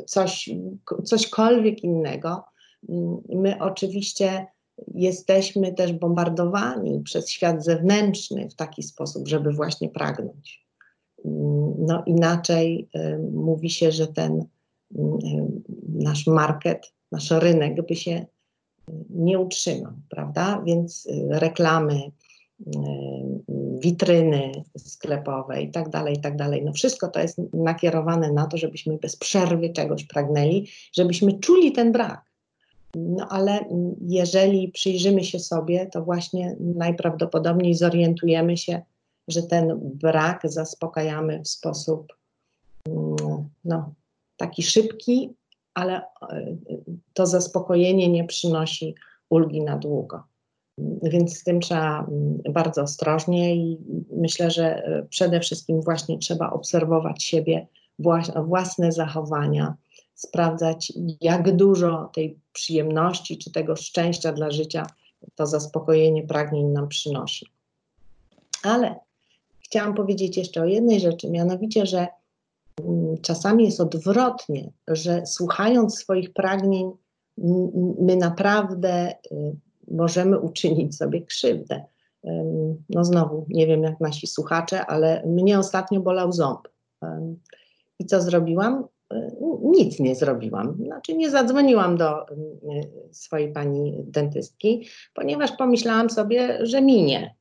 coś, 0.06 0.50
cośkolwiek 1.04 1.84
innego. 1.84 2.44
My 3.28 3.56
oczywiście 3.60 4.46
jesteśmy 4.94 5.74
też 5.74 5.92
bombardowani 5.92 7.00
przez 7.00 7.30
świat 7.30 7.64
zewnętrzny 7.64 8.48
w 8.50 8.54
taki 8.54 8.82
sposób, 8.82 9.28
żeby 9.28 9.52
właśnie 9.52 9.88
pragnąć. 9.88 10.66
No 11.78 12.02
inaczej 12.06 12.88
mówi 13.32 13.70
się, 13.70 13.92
że 13.92 14.06
ten 14.06 14.44
nasz 15.88 16.26
market, 16.26 16.92
nasz 17.12 17.30
rynek 17.30 17.86
by 17.86 17.96
się 17.96 18.26
nie 19.10 19.38
utrzymał, 19.38 19.92
prawda? 20.08 20.62
Więc 20.66 21.06
y, 21.06 21.28
reklamy, 21.28 22.10
witryny 23.80 24.52
sklepowe 24.78 25.62
i 25.62 25.70
tak 25.70 25.88
dalej, 25.88 26.14
i 26.14 26.20
tak 26.20 26.36
dalej. 26.36 26.62
No 26.64 26.72
wszystko 26.72 27.08
to 27.08 27.20
jest 27.20 27.40
nakierowane 27.52 28.32
na 28.32 28.46
to, 28.46 28.56
żebyśmy 28.56 28.98
bez 28.98 29.16
przerwy 29.16 29.70
czegoś 29.70 30.04
pragnęli, 30.04 30.68
żebyśmy 30.92 31.38
czuli 31.38 31.72
ten 31.72 31.92
brak. 31.92 32.27
No 32.98 33.28
ale 33.28 33.64
jeżeli 34.00 34.68
przyjrzymy 34.68 35.24
się 35.24 35.38
sobie, 35.38 35.86
to 35.86 36.04
właśnie 36.04 36.56
najprawdopodobniej 36.60 37.74
zorientujemy 37.74 38.56
się, 38.56 38.82
że 39.28 39.42
ten 39.42 39.80
brak 39.82 40.40
zaspokajamy 40.44 41.42
w 41.42 41.48
sposób 41.48 42.12
mm, 42.88 43.48
no, 43.64 43.94
taki 44.36 44.62
szybki, 44.62 45.34
ale 45.74 45.96
e, 45.96 46.56
to 47.14 47.26
zaspokojenie 47.26 48.08
nie 48.08 48.24
przynosi 48.24 48.94
ulgi 49.30 49.62
na 49.62 49.78
długo. 49.78 50.22
Więc 51.02 51.38
z 51.38 51.44
tym 51.44 51.60
trzeba 51.60 51.98
mm, 52.00 52.38
bardzo 52.52 52.82
ostrożnie 52.82 53.56
i 53.56 53.78
myślę, 54.16 54.50
że 54.50 54.84
e, 54.84 55.06
przede 55.10 55.40
wszystkim 55.40 55.82
właśnie 55.82 56.18
trzeba 56.18 56.50
obserwować 56.50 57.24
siebie, 57.24 57.66
własne 58.36 58.92
zachowania, 58.92 59.74
sprawdzać, 60.18 60.92
jak 61.20 61.56
dużo 61.56 62.10
tej 62.14 62.38
przyjemności 62.52 63.38
czy 63.38 63.52
tego 63.52 63.76
szczęścia 63.76 64.32
dla 64.32 64.50
życia 64.50 64.86
to 65.34 65.46
zaspokojenie 65.46 66.26
pragnień 66.26 66.66
nam 66.66 66.88
przynosi. 66.88 67.46
Ale 68.62 68.96
chciałam 69.60 69.94
powiedzieć 69.94 70.36
jeszcze 70.36 70.62
o 70.62 70.64
jednej 70.64 71.00
rzeczy, 71.00 71.30
mianowicie, 71.30 71.86
że 71.86 72.06
czasami 73.22 73.64
jest 73.64 73.80
odwrotnie, 73.80 74.70
że 74.88 75.26
słuchając 75.26 75.98
swoich 75.98 76.32
pragnień, 76.32 76.90
my 78.00 78.16
naprawdę 78.16 79.14
y, 79.32 79.56
możemy 79.90 80.38
uczynić 80.38 80.96
sobie 80.96 81.22
krzywdę. 81.22 81.84
No 82.90 83.04
znowu, 83.04 83.46
nie 83.48 83.66
wiem 83.66 83.82
jak 83.82 84.00
nasi 84.00 84.26
słuchacze, 84.26 84.86
ale 84.86 85.22
mnie 85.26 85.58
ostatnio 85.58 86.00
bolał 86.00 86.32
ząb. 86.32 86.68
I 87.98 88.06
co 88.06 88.22
zrobiłam? 88.22 88.84
Y, 89.14 89.36
nic 89.62 90.00
nie 90.00 90.14
zrobiłam. 90.14 90.76
Znaczy 90.84 91.16
nie 91.16 91.30
zadzwoniłam 91.30 91.96
do 91.96 92.30
y, 92.30 92.34
swojej 93.10 93.52
pani 93.52 93.94
dentystki, 93.98 94.88
ponieważ 95.14 95.52
pomyślałam 95.52 96.10
sobie, 96.10 96.66
że 96.66 96.82
minie 96.82 97.38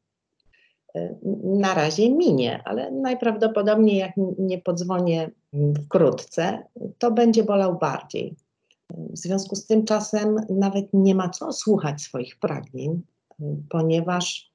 na 1.43 1.73
razie 1.73 2.09
minie, 2.09 2.61
ale 2.65 2.91
najprawdopodobniej 2.91 3.97
jak 3.97 4.11
nie 4.39 4.57
podzwonię 4.57 5.31
wkrótce, 5.85 6.63
to 6.97 7.11
będzie 7.11 7.43
bolał 7.43 7.77
bardziej. 7.77 8.35
W 8.89 9.17
związku 9.17 9.55
z 9.55 9.65
tym 9.65 9.85
czasem 9.85 10.35
nawet 10.49 10.85
nie 10.93 11.15
ma 11.15 11.29
co 11.29 11.53
słuchać 11.53 12.01
swoich 12.01 12.39
pragnień, 12.39 13.01
ponieważ 13.69 14.51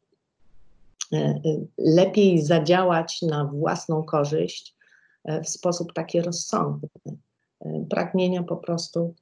lepiej 1.78 2.42
zadziałać 2.42 3.22
na 3.22 3.44
własną 3.44 4.02
korzyść 4.02 4.76
w 5.24 5.48
sposób 5.48 5.92
taki 5.92 6.20
rozsądny. 6.20 6.88
Pragnienia 7.90 8.42
po 8.42 8.56
prostu 8.56 9.14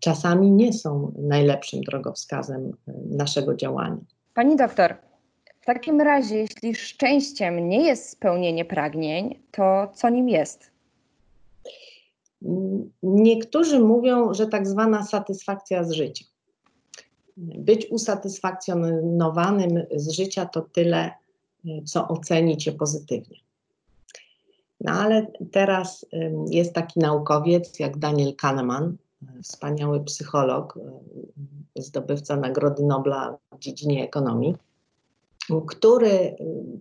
czasami 0.00 0.50
nie 0.50 0.72
są 0.72 1.12
najlepszym 1.18 1.80
drogowskazem 1.80 2.76
naszego 3.10 3.54
działania. 3.54 3.98
Pani 4.34 4.56
doktor, 4.56 4.94
w 5.60 5.64
takim 5.64 6.00
razie, 6.00 6.38
jeśli 6.38 6.74
szczęściem 6.74 7.68
nie 7.68 7.86
jest 7.86 8.08
spełnienie 8.08 8.64
pragnień, 8.64 9.38
to 9.50 9.92
co 9.94 10.08
nim 10.08 10.28
jest? 10.28 10.70
Niektórzy 13.02 13.78
mówią, 13.78 14.34
że 14.34 14.46
tak 14.46 14.66
zwana 14.66 15.04
satysfakcja 15.04 15.84
z 15.84 15.90
życia. 15.90 16.24
Być 17.36 17.86
usatysfakcjonowanym 17.90 19.82
z 19.94 20.10
życia 20.10 20.46
to 20.46 20.60
tyle, 20.60 21.10
co 21.84 22.08
ocenić 22.08 22.66
je 22.66 22.72
pozytywnie. 22.72 23.36
No 24.84 24.92
ale 24.92 25.26
teraz 25.50 26.06
jest 26.50 26.72
taki 26.72 27.00
naukowiec 27.00 27.78
jak 27.78 27.98
Daniel 27.98 28.36
Kahneman, 28.36 28.96
wspaniały 29.42 30.04
psycholog, 30.04 30.78
zdobywca 31.76 32.36
Nagrody 32.36 32.82
Nobla 32.82 33.38
w 33.52 33.58
dziedzinie 33.58 34.04
ekonomii, 34.04 34.56
który 35.66 36.36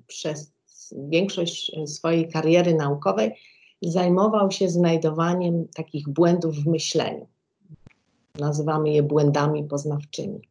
przez 0.07 0.51
większość 0.97 1.71
swojej 1.85 2.29
kariery 2.29 2.73
naukowej 2.73 3.35
zajmował 3.81 4.51
się 4.51 4.69
znajdowaniem 4.69 5.67
takich 5.75 6.09
błędów 6.09 6.55
w 6.55 6.67
myśleniu. 6.67 7.27
Nazywamy 8.39 8.89
je 8.89 9.03
błędami 9.03 9.63
poznawczymi. 9.63 10.50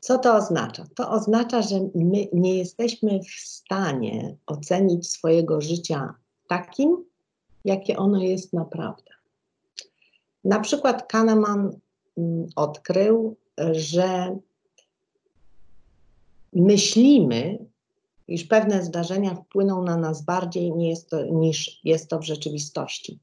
Co 0.00 0.18
to 0.18 0.36
oznacza? 0.36 0.86
To 0.94 1.10
oznacza, 1.10 1.62
że 1.62 1.80
my 1.94 2.26
nie 2.32 2.58
jesteśmy 2.58 3.20
w 3.20 3.30
stanie 3.30 4.36
ocenić 4.46 5.08
swojego 5.10 5.60
życia 5.60 6.14
takim, 6.48 7.04
jakie 7.64 7.96
ono 7.96 8.22
jest 8.22 8.52
naprawdę. 8.52 9.10
Na 10.44 10.60
przykład 10.60 11.06
Kahneman 11.06 11.80
mm, 12.18 12.46
odkrył, 12.56 13.36
że 13.72 14.36
myślimy, 16.52 17.58
iż 18.28 18.44
pewne 18.44 18.84
zdarzenia 18.84 19.34
wpłyną 19.34 19.82
na 19.82 19.96
nas 19.96 20.22
bardziej 20.22 20.72
jest 20.78 21.10
to, 21.10 21.24
niż 21.24 21.80
jest 21.84 22.08
to 22.08 22.18
w 22.18 22.24
rzeczywistości. 22.24 23.18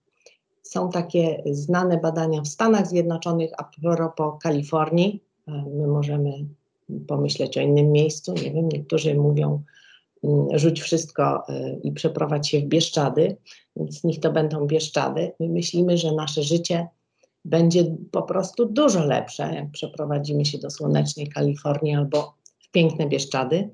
Są 0.64 0.90
takie 0.90 1.44
znane 1.52 1.98
badania 1.98 2.42
w 2.42 2.48
Stanach 2.48 2.88
Zjednoczonych 2.88 3.52
a 3.58 3.64
propos 3.64 4.42
Kalifornii. 4.42 5.24
My 5.48 5.88
możemy 5.88 6.32
pomyśleć 7.08 7.58
o 7.58 7.62
innym 7.62 7.92
miejscu. 7.92 8.34
Nie 8.34 8.52
wiem, 8.52 8.70
niektórzy 8.70 9.16
mówią, 9.16 9.64
mm, 10.24 10.60
rzuć 10.60 10.82
wszystko 10.82 11.44
y, 11.50 11.80
i 11.84 11.92
przeprowadź 11.92 12.50
się 12.50 12.60
w 12.60 12.66
Bieszczady, 12.66 13.38
więc 13.76 14.04
niech 14.04 14.20
to 14.20 14.32
będą 14.32 14.68
Bieszczady. 14.68 15.32
My 15.40 15.50
myślimy, 15.50 15.98
że 15.98 16.12
nasze 16.12 16.44
życie 16.44 16.88
będzie 17.46 17.96
po 18.12 18.22
prostu 18.22 18.66
dużo 18.66 19.06
lepsze, 19.06 19.54
jak 19.56 19.72
przeprowadzimy 19.72 20.46
się 20.46 20.58
do 20.58 20.70
słonecznej 20.70 21.28
Kalifornii 21.28 21.96
albo 21.96 22.34
w 22.60 22.72
piękne 22.72 23.08
Bieszczady. 23.08 23.70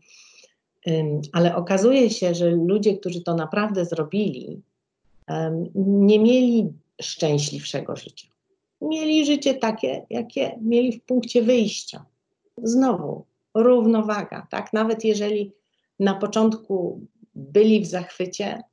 Ale 1.31 1.55
okazuje 1.55 2.09
się, 2.09 2.35
że 2.35 2.49
ludzie, 2.49 2.97
którzy 2.97 3.21
to 3.21 3.35
naprawdę 3.35 3.85
zrobili, 3.85 4.61
nie 5.75 6.19
mieli 6.19 6.73
szczęśliwszego 7.01 7.95
życia. 7.95 8.27
Mieli 8.81 9.25
życie 9.25 9.53
takie, 9.53 10.05
jakie 10.09 10.59
mieli 10.61 10.99
w 10.99 11.03
punkcie 11.03 11.41
wyjścia. 11.41 12.05
Znowu, 12.57 13.25
równowaga, 13.53 14.47
tak? 14.49 14.73
Nawet 14.73 15.03
jeżeli 15.03 15.51
na 15.99 16.13
początku 16.13 17.01
byli 17.35 17.81
w 17.81 17.85
zachwycie, 17.85 18.63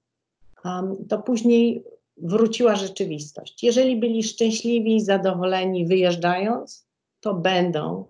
to 1.09 1.19
później 1.19 1.85
wróciła 2.17 2.77
rzeczywistość. 2.77 3.63
Jeżeli 3.63 3.97
byli 3.97 4.23
szczęśliwi 4.23 4.97
i 4.97 5.01
zadowoleni 5.01 5.87
wyjeżdżając, 5.87 6.87
to 7.21 7.35
będą 7.35 8.05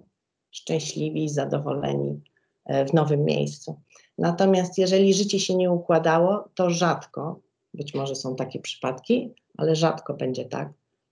szczęśliwi 0.51 1.25
i 1.25 1.29
zadowoleni 1.29 2.21
e, 2.65 2.85
w 2.87 2.95
nowym 2.95 3.25
miejscu. 3.25 3.81
Natomiast 4.19 4.79
jeżeli 4.79 5.15
życie 5.15 5.41
się 5.41 5.55
nie 5.55 5.71
układało, 5.71 6.49
to 6.55 6.71
rzadko, 6.71 7.41
być 7.75 7.95
może 7.95 8.15
są 8.15 8.37
takie 8.37 8.61
przypadki, 8.61 9.35
ale 9.57 9.77
rzadko 9.77 10.15
będzie 10.15 10.45
tak, 10.45 10.69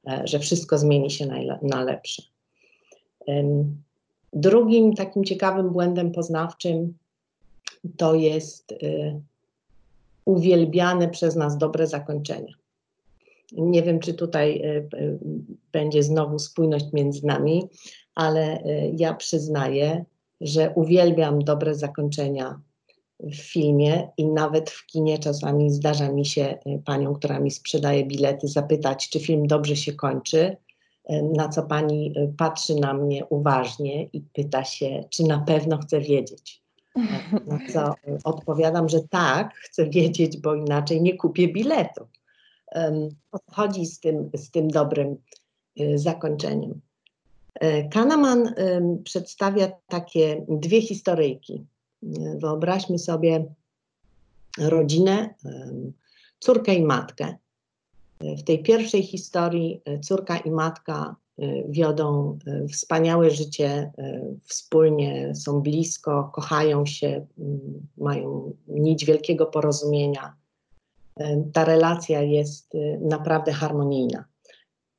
e, 0.08 0.22
że 0.24 0.38
wszystko 0.38 0.78
zmieni 0.78 1.10
się 1.10 1.26
na 1.62 1.84
lepsze. 1.84 2.22
Drugim 4.32 4.94
takim 4.94 5.24
ciekawym 5.24 5.70
błędem 5.70 6.12
poznawczym 6.12 6.94
to 7.96 8.14
jest 8.14 8.72
y, 8.72 9.20
uwielbiane 10.24 11.08
przez 11.08 11.36
nas 11.36 11.58
dobre 11.58 11.86
zakończenie. 11.86 12.52
Nie 13.52 13.82
wiem, 13.82 14.00
czy 14.00 14.14
tutaj 14.14 14.62
y, 14.64 14.96
y, 14.98 15.18
będzie 15.72 16.02
znowu 16.02 16.38
spójność 16.38 16.92
między 16.92 17.26
nami, 17.26 17.68
ale 18.14 18.62
ja 18.96 19.14
przyznaję, 19.14 20.04
że 20.40 20.72
uwielbiam 20.74 21.44
dobre 21.44 21.74
zakończenia 21.74 22.60
w 23.20 23.36
filmie 23.36 24.08
i 24.16 24.26
nawet 24.26 24.70
w 24.70 24.86
kinie 24.86 25.18
czasami 25.18 25.70
zdarza 25.70 26.12
mi 26.12 26.26
się 26.26 26.58
panią, 26.84 27.14
która 27.14 27.40
mi 27.40 27.50
sprzedaje 27.50 28.06
bilety, 28.06 28.48
zapytać, 28.48 29.08
czy 29.08 29.20
film 29.20 29.46
dobrze 29.46 29.76
się 29.76 29.92
kończy 29.92 30.56
na 31.08 31.48
co 31.48 31.62
pani 31.62 32.18
y, 32.18 32.32
patrzy 32.36 32.74
na 32.74 32.94
mnie 32.94 33.26
uważnie 33.26 34.04
i 34.04 34.20
pyta 34.20 34.64
się, 34.64 35.04
czy 35.10 35.22
na 35.22 35.38
pewno 35.38 35.78
chcę 35.78 36.00
wiedzieć. 36.00 36.62
Na 37.46 37.58
co 37.72 37.94
odpowiadam, 38.24 38.88
że 38.88 39.00
tak, 39.10 39.54
chcę 39.54 39.90
wiedzieć, 39.90 40.36
bo 40.36 40.54
inaczej 40.54 41.02
nie 41.02 41.16
kupię 41.16 41.48
biletu. 41.48 42.06
O 43.32 43.38
chodzi 43.52 43.86
z 43.86 44.00
tym, 44.00 44.30
z 44.34 44.50
tym 44.50 44.68
dobrym 44.68 45.16
y, 45.80 45.98
zakończeniem? 45.98 46.80
E, 47.54 47.88
Kahneman 47.88 48.54
przedstawia 49.04 49.72
takie 49.88 50.44
dwie 50.48 50.82
historyjki. 50.82 51.66
Wyobraźmy 52.38 52.98
sobie 52.98 53.44
rodzinę, 54.58 55.34
córkę 56.38 56.74
i 56.74 56.82
matkę. 56.82 57.36
W 58.20 58.42
tej 58.42 58.62
pierwszej 58.62 59.02
historii 59.02 59.82
e, 59.84 59.98
córka 59.98 60.38
i 60.38 60.50
matka 60.50 61.16
e, 61.38 61.42
wiodą 61.68 62.38
e, 62.46 62.68
wspaniałe 62.68 63.30
życie, 63.30 63.92
wspólnie 64.44 65.34
są 65.34 65.60
blisko, 65.60 66.30
kochają 66.34 66.86
się, 66.86 67.26
mają 67.96 68.52
nić 68.68 69.04
wielkiego 69.04 69.46
porozumienia. 69.46 70.34
Ta 71.52 71.64
relacja 71.64 72.22
jest 72.22 72.72
naprawdę 73.00 73.52
harmonijna 73.52 74.24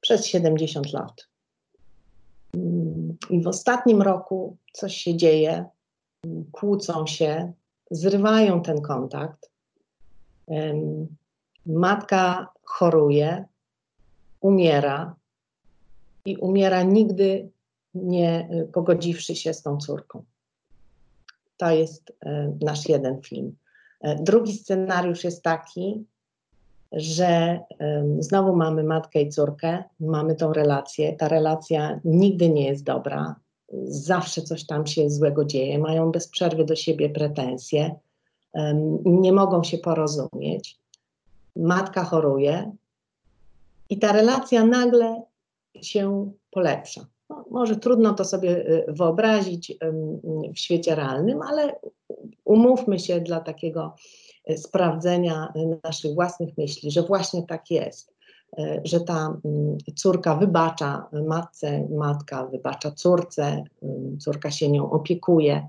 przez 0.01 0.25
70 0.25 0.93
lat. 0.93 1.27
I 3.29 3.41
w 3.41 3.47
ostatnim 3.47 4.01
roku 4.01 4.57
coś 4.73 4.95
się 4.95 5.17
dzieje, 5.17 5.65
kłócą 6.51 7.07
się, 7.07 7.53
zrywają 7.91 8.61
ten 8.61 8.81
kontakt. 8.81 9.49
Matka 11.65 12.47
choruje, 12.63 13.45
umiera 14.41 15.15
i 16.25 16.37
umiera 16.37 16.83
nigdy 16.83 17.49
nie 17.93 18.49
pogodziwszy 18.73 19.35
się 19.35 19.53
z 19.53 19.61
tą 19.61 19.77
córką. 19.77 20.23
To 21.57 21.71
jest 21.71 22.09
y, 22.09 22.15
nasz 22.61 22.89
jeden 22.89 23.21
film. 23.21 23.55
Y, 24.05 24.15
drugi 24.21 24.53
scenariusz 24.53 25.23
jest 25.23 25.43
taki, 25.43 26.05
że 26.91 27.59
znowu 28.19 28.55
mamy 28.55 28.83
matkę 28.83 29.21
i 29.21 29.29
córkę, 29.29 29.83
mamy 29.99 30.35
tą 30.35 30.53
relację. 30.53 31.13
Ta 31.13 31.27
relacja 31.27 31.99
nigdy 32.05 32.49
nie 32.49 32.67
jest 32.67 32.83
dobra, 32.83 33.35
zawsze 33.83 34.41
coś 34.41 34.65
tam 34.65 34.87
się 34.87 35.09
złego 35.09 35.45
dzieje, 35.45 35.79
mają 35.79 36.11
bez 36.11 36.27
przerwy 36.27 36.65
do 36.65 36.75
siebie 36.75 37.09
pretensje, 37.09 37.95
nie 39.05 39.33
mogą 39.33 39.63
się 39.63 39.77
porozumieć 39.77 40.79
matka 41.59 42.03
choruje 42.03 42.71
i 43.89 43.99
ta 43.99 44.11
relacja 44.11 44.65
nagle 44.65 45.21
się 45.81 46.31
polepsza. 46.51 47.05
No, 47.29 47.45
może 47.51 47.75
trudno 47.75 48.13
to 48.13 48.25
sobie 48.25 48.49
y, 48.49 48.85
wyobrazić 48.87 49.77
w 50.55 50.59
świecie 50.59 50.95
realnym, 50.95 51.41
ale 51.41 51.79
umówmy 52.45 52.99
się 52.99 53.21
dla 53.21 53.39
takiego 53.39 53.95
y, 54.49 54.57
sprawdzenia 54.57 55.53
naszych 55.83 56.13
własnych 56.13 56.57
myśli, 56.57 56.91
że 56.91 57.01
właśnie 57.01 57.43
tak 57.43 57.71
jest, 57.71 58.13
y, 58.59 58.81
że 58.83 58.99
ta 58.99 59.37
córka 59.95 60.35
wybacza 60.35 61.09
matce, 61.27 61.87
matka 61.89 62.45
wybacza 62.45 62.91
córce, 62.91 63.63
córka 64.19 64.51
się 64.51 64.69
nią 64.69 64.91
opiekuje 64.91 65.67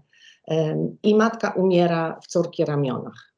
i 1.03 1.15
matka 1.15 1.51
umiera 1.51 2.21
w 2.23 2.27
córki 2.27 2.65
ramionach. 2.65 3.30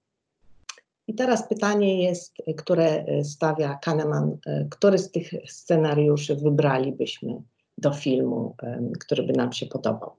I 1.08 1.14
teraz 1.14 1.48
pytanie 1.48 2.02
jest, 2.02 2.34
które 2.56 3.04
stawia 3.24 3.74
Kahneman, 3.74 4.36
który 4.70 4.98
z 4.98 5.10
tych 5.10 5.30
scenariuszy 5.48 6.36
wybralibyśmy 6.36 7.42
do 7.78 7.92
filmu, 7.92 8.56
który 9.00 9.22
by 9.22 9.32
nam 9.32 9.52
się 9.52 9.66
podobał. 9.66 10.10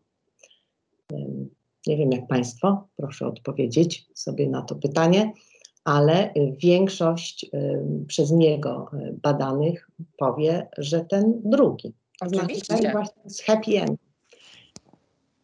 Nie 1.88 1.98
wiem 1.98 2.12
jak 2.12 2.28
Państwo, 2.28 2.88
proszę 2.96 3.28
odpowiedzieć 3.28 4.08
sobie 4.14 4.50
na 4.50 4.62
to 4.62 4.76
pytanie, 4.76 5.32
ale 5.84 6.34
większość 6.58 7.52
przez 8.08 8.32
niego 8.32 8.92
badanych 9.22 9.90
powie, 10.18 10.68
że 10.78 11.06
ten 11.06 11.42
drugi. 11.46 11.94
Oczywiście. 12.22 12.78
Znaczy 12.78 12.92
właśnie 12.92 13.22
z 13.26 13.42
happy 13.42 13.82
end. 13.82 14.00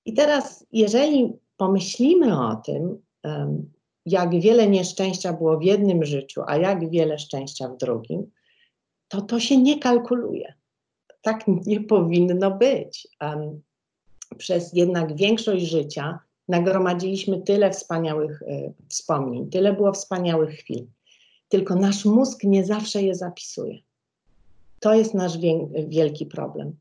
I 0.05 0.13
teraz, 0.13 0.65
jeżeli 0.71 1.33
pomyślimy 1.57 2.47
o 2.47 2.55
tym, 2.55 3.01
jak 4.05 4.41
wiele 4.41 4.67
nieszczęścia 4.67 5.33
było 5.33 5.57
w 5.57 5.63
jednym 5.63 6.05
życiu, 6.05 6.41
a 6.47 6.57
jak 6.57 6.89
wiele 6.89 7.19
szczęścia 7.19 7.67
w 7.67 7.77
drugim, 7.77 8.31
to 9.07 9.21
to 9.21 9.39
się 9.39 9.57
nie 9.57 9.79
kalkuluje. 9.79 10.53
Tak 11.21 11.43
nie 11.47 11.81
powinno 11.81 12.51
być. 12.51 13.07
Przez 14.37 14.73
jednak 14.73 15.15
większość 15.15 15.65
życia 15.65 16.19
nagromadziliśmy 16.47 17.41
tyle 17.41 17.71
wspaniałych 17.71 18.41
y, 18.41 18.73
wspomnień, 18.87 19.49
tyle 19.49 19.73
było 19.73 19.93
wspaniałych 19.93 20.49
chwil. 20.49 20.87
Tylko 21.49 21.75
nasz 21.75 22.05
mózg 22.05 22.43
nie 22.43 22.65
zawsze 22.65 23.03
je 23.03 23.15
zapisuje. 23.15 23.79
To 24.79 24.93
jest 24.93 25.13
nasz 25.13 25.37
wielki 25.87 26.25
problem. 26.25 26.75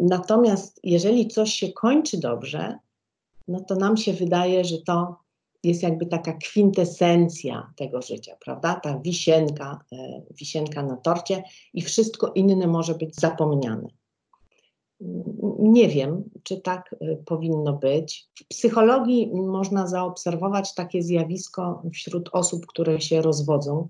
Natomiast 0.00 0.80
jeżeli 0.82 1.28
coś 1.28 1.54
się 1.54 1.72
kończy 1.72 2.18
dobrze, 2.18 2.78
no 3.48 3.60
to 3.60 3.74
nam 3.74 3.96
się 3.96 4.12
wydaje, 4.12 4.64
że 4.64 4.78
to 4.78 5.16
jest 5.64 5.82
jakby 5.82 6.06
taka 6.06 6.32
kwintesencja 6.32 7.72
tego 7.76 8.02
życia, 8.02 8.36
prawda? 8.44 8.74
Ta 8.74 8.98
wisienka, 8.98 9.80
e, 9.92 10.22
wisienka 10.30 10.82
na 10.82 10.96
torcie 10.96 11.42
i 11.74 11.82
wszystko 11.82 12.32
inne 12.34 12.66
może 12.66 12.94
być 12.94 13.14
zapomniane. 13.14 13.88
Nie 15.58 15.88
wiem, 15.88 16.24
czy 16.42 16.60
tak 16.60 16.94
e, 17.00 17.16
powinno 17.16 17.72
być. 17.72 18.28
W 18.34 18.48
psychologii 18.48 19.30
można 19.34 19.86
zaobserwować 19.86 20.74
takie 20.74 21.02
zjawisko 21.02 21.82
wśród 21.92 22.30
osób, 22.32 22.66
które 22.66 23.00
się 23.00 23.22
rozwodzą. 23.22 23.88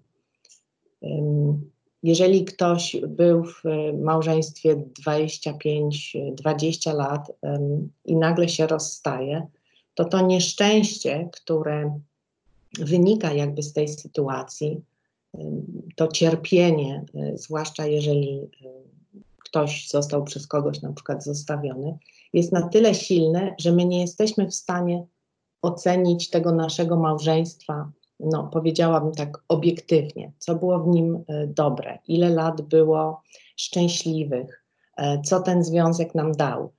Jeżeli 2.02 2.44
ktoś 2.44 2.96
był 3.08 3.44
w 3.44 3.62
małżeństwie 4.02 4.84
25-20 5.06 6.94
lat 6.94 7.32
i 8.04 8.16
nagle 8.16 8.48
się 8.48 8.66
rozstaje, 8.66 9.46
to 9.94 10.04
to 10.04 10.26
nieszczęście, 10.26 11.28
które 11.32 12.00
wynika 12.78 13.32
jakby 13.32 13.62
z 13.62 13.72
tej 13.72 13.88
sytuacji, 13.88 14.82
to 15.96 16.08
cierpienie, 16.08 17.04
e, 17.14 17.38
zwłaszcza 17.38 17.86
jeżeli 17.86 18.38
e, 18.38 18.68
ktoś 19.38 19.88
został 19.88 20.24
przez 20.24 20.46
kogoś 20.46 20.82
na 20.82 20.92
przykład 20.92 21.24
zostawiony, 21.24 21.98
jest 22.32 22.52
na 22.52 22.68
tyle 22.68 22.94
silne, 22.94 23.54
że 23.60 23.72
my 23.72 23.84
nie 23.84 24.00
jesteśmy 24.00 24.46
w 24.46 24.54
stanie 24.54 25.06
ocenić 25.62 26.30
tego 26.30 26.52
naszego 26.52 26.96
małżeństwa, 26.96 27.90
no 28.20 28.50
powiedziałabym 28.52 29.12
tak 29.12 29.44
obiektywnie, 29.48 30.32
co 30.38 30.54
było 30.54 30.78
w 30.78 30.88
nim 30.88 31.24
e, 31.28 31.46
dobre, 31.46 31.98
ile 32.08 32.30
lat 32.30 32.62
było 32.62 33.22
szczęśliwych, 33.56 34.64
co 35.24 35.40
ten 35.40 35.64
związek 35.64 36.14
nam 36.14 36.32
dał 36.32 36.72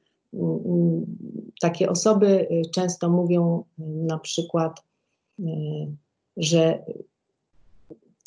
takie 1.61 1.89
osoby 1.89 2.47
y, 2.51 2.69
często 2.71 3.09
mówią 3.09 3.63
y, 3.79 3.83
na 3.83 4.19
przykład, 4.19 4.83
y, 5.39 5.43
że 6.37 6.83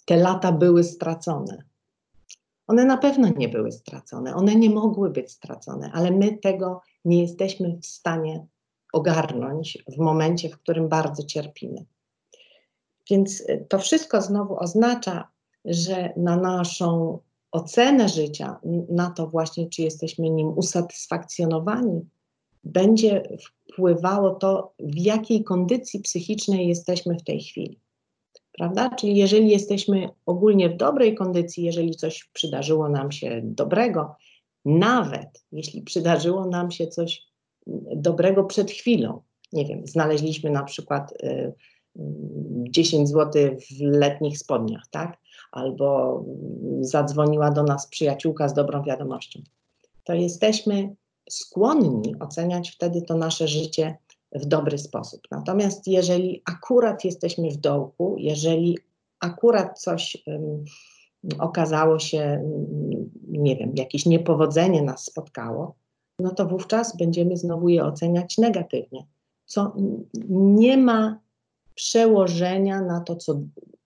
te 0.04 0.16
lata 0.16 0.52
były 0.52 0.84
stracone. 0.84 1.62
One 2.66 2.84
na 2.84 2.96
pewno 2.96 3.28
nie 3.36 3.48
były 3.48 3.72
stracone, 3.72 4.34
one 4.34 4.56
nie 4.56 4.70
mogły 4.70 5.10
być 5.10 5.30
stracone, 5.30 5.90
ale 5.92 6.10
my 6.10 6.38
tego 6.38 6.80
nie 7.04 7.22
jesteśmy 7.22 7.78
w 7.82 7.86
stanie 7.86 8.46
ogarnąć 8.92 9.78
w 9.88 9.98
momencie, 9.98 10.48
w 10.48 10.58
którym 10.58 10.88
bardzo 10.88 11.22
cierpimy. 11.22 11.84
Więc 13.10 13.44
to 13.68 13.78
wszystko 13.78 14.22
znowu 14.22 14.58
oznacza, 14.58 15.28
że 15.64 16.12
na 16.16 16.36
naszą 16.36 17.18
ocenę 17.52 18.08
życia, 18.08 18.60
na 18.88 19.10
to 19.10 19.26
właśnie, 19.26 19.68
czy 19.68 19.82
jesteśmy 19.82 20.30
nim 20.30 20.48
usatysfakcjonowani, 20.48 22.08
będzie 22.64 23.23
wpływało 23.73 24.31
to, 24.31 24.73
w 24.79 24.99
jakiej 24.99 25.44
kondycji 25.44 26.01
psychicznej 26.01 26.68
jesteśmy 26.68 27.16
w 27.18 27.25
tej 27.25 27.40
chwili. 27.40 27.81
Prawda? 28.53 28.90
Czyli 28.90 29.16
jeżeli 29.16 29.49
jesteśmy 29.49 30.09
ogólnie 30.27 30.68
w 30.68 30.77
dobrej 30.77 31.14
kondycji, 31.14 31.64
jeżeli 31.64 31.94
coś 31.94 32.31
przydarzyło 32.33 32.88
nam 32.88 33.12
się 33.12 33.40
dobrego, 33.44 34.16
nawet 34.64 35.44
jeśli 35.53 35.83
przydarzyło 35.83 36.47
nam 36.47 36.71
się 36.71 36.87
coś 36.87 37.23
dobrego 37.97 38.44
przed 38.44 38.71
chwilą, 38.71 39.23
nie 39.53 39.64
wiem, 39.64 39.87
znaleźliśmy 39.87 40.51
na 40.51 40.62
przykład 40.62 41.12
y, 41.23 41.53
10 42.71 43.09
zł 43.09 43.57
w 43.57 43.81
letnich 43.81 44.38
spodniach, 44.38 44.83
tak? 44.90 45.18
Albo 45.53 46.25
zadzwoniła 46.81 47.51
do 47.51 47.62
nas 47.62 47.87
przyjaciółka 47.87 48.49
z 48.49 48.55
dobrą 48.55 48.83
wiadomością. 48.83 49.40
To 50.05 50.14
jesteśmy 50.14 50.97
skłonni 51.30 52.14
oceniać 52.20 52.70
wtedy 52.70 53.02
to 53.02 53.14
nasze 53.14 53.48
życie 53.48 53.96
w 54.32 54.44
dobry 54.44 54.78
sposób. 54.78 55.20
Natomiast 55.30 55.86
jeżeli 55.86 56.42
akurat 56.44 57.04
jesteśmy 57.04 57.50
w 57.50 57.56
dołku, 57.56 58.16
jeżeli 58.18 58.78
akurat 59.20 59.80
coś 59.80 60.16
um, 60.26 60.64
okazało 61.38 61.98
się, 61.98 62.42
nie 63.28 63.56
wiem, 63.56 63.72
jakieś 63.76 64.06
niepowodzenie 64.06 64.82
nas 64.82 65.04
spotkało, 65.04 65.74
no 66.18 66.30
to 66.30 66.46
wówczas 66.46 66.96
będziemy 66.96 67.36
znowu 67.36 67.68
je 67.68 67.84
oceniać 67.84 68.38
negatywnie, 68.38 69.06
co 69.46 69.72
nie 70.28 70.76
ma 70.76 71.20
przełożenia 71.74 72.80
na 72.80 73.00
to, 73.00 73.16
co 73.16 73.40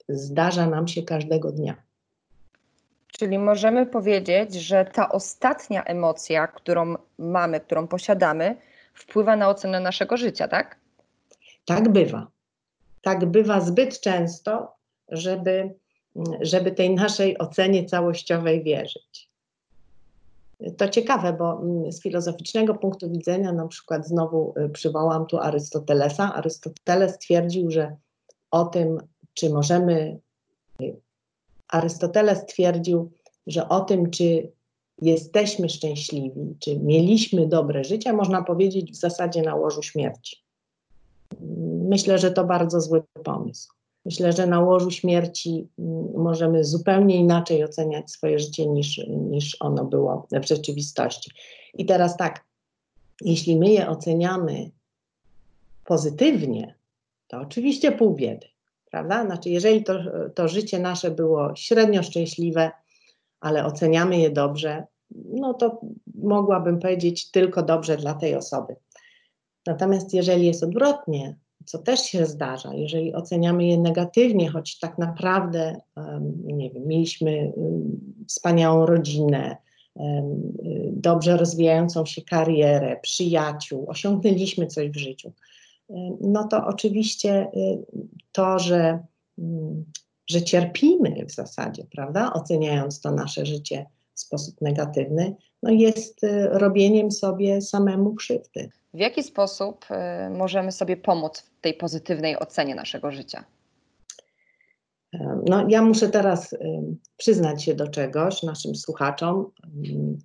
zdarza 0.08 0.66
nam 0.66 0.88
się 0.88 1.02
każdego 1.02 1.52
dnia. 1.52 1.82
Czyli 3.18 3.38
możemy 3.38 3.86
powiedzieć, 3.86 4.54
że 4.54 4.84
ta 4.84 5.08
ostatnia 5.08 5.84
emocja, 5.84 6.46
którą 6.46 6.94
mamy, 7.18 7.60
którą 7.60 7.88
posiadamy, 7.88 8.56
wpływa 8.94 9.36
na 9.36 9.48
ocenę 9.48 9.80
naszego 9.80 10.16
życia, 10.16 10.48
tak? 10.48 10.76
Tak 11.64 11.88
bywa. 11.88 12.26
Tak 13.02 13.26
bywa 13.26 13.60
zbyt 13.60 14.00
często, 14.00 14.72
żeby, 15.08 15.74
żeby 16.40 16.72
tej 16.72 16.94
naszej 16.94 17.38
ocenie 17.38 17.84
całościowej 17.84 18.62
wierzyć. 18.62 19.32
To 20.76 20.88
ciekawe, 20.88 21.32
bo 21.32 21.60
mm, 21.62 21.92
z 21.92 22.02
filozoficznego 22.02 22.74
punktu 22.74 23.10
widzenia, 23.10 23.52
na 23.52 23.68
przykład 23.68 24.06
znowu 24.06 24.54
y, 24.56 24.68
przywołam 24.68 25.26
tu 25.26 25.38
Arystotelesa. 25.38 26.34
Arystoteles 26.34 27.18
twierdził, 27.18 27.70
że 27.70 27.96
o 28.50 28.64
tym, 28.64 28.98
czy 29.34 29.50
możemy. 29.50 30.18
Arystoteles 31.72 32.46
twierdził, 32.46 33.10
że 33.46 33.68
o 33.68 33.80
tym, 33.80 34.10
czy 34.10 34.52
jesteśmy 35.02 35.68
szczęśliwi, 35.68 36.56
czy 36.58 36.78
mieliśmy 36.78 37.46
dobre 37.46 37.84
życie, 37.84 38.12
można 38.12 38.42
powiedzieć 38.42 38.92
w 38.92 38.96
zasadzie 38.96 39.42
na 39.42 39.54
łożu 39.54 39.82
śmierci. 39.82 40.36
Myślę, 41.88 42.18
że 42.18 42.30
to 42.30 42.44
bardzo 42.44 42.80
zły 42.80 43.02
pomysł. 43.24 43.72
Myślę, 44.04 44.32
że 44.32 44.46
na 44.46 44.60
łożu 44.60 44.90
śmierci 44.90 45.68
mm, 45.78 46.22
możemy 46.22 46.64
zupełnie 46.64 47.16
inaczej 47.16 47.64
oceniać 47.64 48.10
swoje 48.10 48.38
życie 48.38 48.66
niż, 48.66 49.00
niż 49.08 49.56
ono 49.60 49.84
było 49.84 50.26
w 50.32 50.46
rzeczywistości. 50.46 51.30
I 51.74 51.86
teraz 51.86 52.16
tak, 52.16 52.44
jeśli 53.20 53.56
my 53.56 53.70
je 53.70 53.88
oceniamy 53.88 54.70
pozytywnie, 55.84 56.74
to 57.26 57.40
oczywiście 57.40 57.92
pół 57.92 58.14
biedy, 58.14 58.46
prawda? 58.92 59.26
Znaczy, 59.26 59.50
jeżeli 59.50 59.84
to, 59.84 59.94
to 60.34 60.48
życie 60.48 60.78
nasze 60.78 61.10
było 61.10 61.56
średnio 61.56 62.02
szczęśliwe, 62.02 62.70
ale 63.40 63.64
oceniamy 63.64 64.18
je 64.18 64.30
dobrze, 64.30 64.84
no 65.24 65.54
to 65.54 65.80
mogłabym 66.14 66.78
powiedzieć 66.78 67.30
tylko 67.30 67.62
dobrze 67.62 67.96
dla 67.96 68.14
tej 68.14 68.34
osoby. 68.34 68.76
Natomiast 69.66 70.14
jeżeli 70.14 70.46
jest 70.46 70.62
odwrotnie, 70.62 71.36
co 71.64 71.78
też 71.78 72.00
się 72.00 72.26
zdarza, 72.26 72.74
jeżeli 72.74 73.14
oceniamy 73.14 73.64
je 73.64 73.78
negatywnie, 73.78 74.50
choć 74.50 74.78
tak 74.78 74.98
naprawdę, 74.98 75.76
nie 76.44 76.70
wiem, 76.70 76.86
mieliśmy 76.86 77.52
wspaniałą 78.28 78.86
rodzinę, 78.86 79.56
dobrze 80.92 81.36
rozwijającą 81.36 82.06
się 82.06 82.22
karierę, 82.22 82.96
przyjaciół, 83.02 83.84
osiągnęliśmy 83.88 84.66
coś 84.66 84.90
w 84.90 84.96
życiu, 84.96 85.32
no 86.20 86.48
to 86.48 86.66
oczywiście 86.66 87.46
y, 87.56 87.78
to, 88.32 88.58
że, 88.58 88.98
że 90.26 90.42
cierpimy 90.42 91.26
w 91.26 91.32
zasadzie, 91.32 91.84
prawda, 91.92 92.32
oceniając 92.32 93.00
to 93.00 93.10
nasze 93.10 93.46
życie 93.46 93.86
w 94.14 94.20
sposób 94.20 94.60
negatywny, 94.60 95.36
no 95.62 95.70
jest 95.70 96.24
y, 96.24 96.48
robieniem 96.48 97.10
sobie 97.10 97.60
samemu 97.60 98.14
krzywdy. 98.14 98.70
W 98.94 98.98
jaki 98.98 99.22
sposób 99.22 99.86
y, 100.26 100.30
możemy 100.30 100.72
sobie 100.72 100.96
pomóc 100.96 101.38
w 101.38 101.60
tej 101.60 101.74
pozytywnej 101.74 102.38
ocenie 102.38 102.74
naszego 102.74 103.12
życia? 103.12 103.44
No, 105.46 105.66
ja 105.68 105.82
muszę 105.82 106.08
teraz 106.08 106.56
przyznać 107.16 107.64
się 107.64 107.74
do 107.74 107.88
czegoś 107.88 108.42
naszym 108.42 108.74
słuchaczom. 108.74 109.50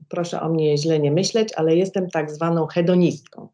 Proszę 0.10 0.41
o 0.41 0.49
mnie 0.49 0.77
źle 0.77 0.99
nie 0.99 1.12
myśleć, 1.12 1.53
ale 1.53 1.75
jestem 1.75 2.10
tak 2.10 2.32
zwaną 2.32 2.67
hedonistką. 2.67 3.47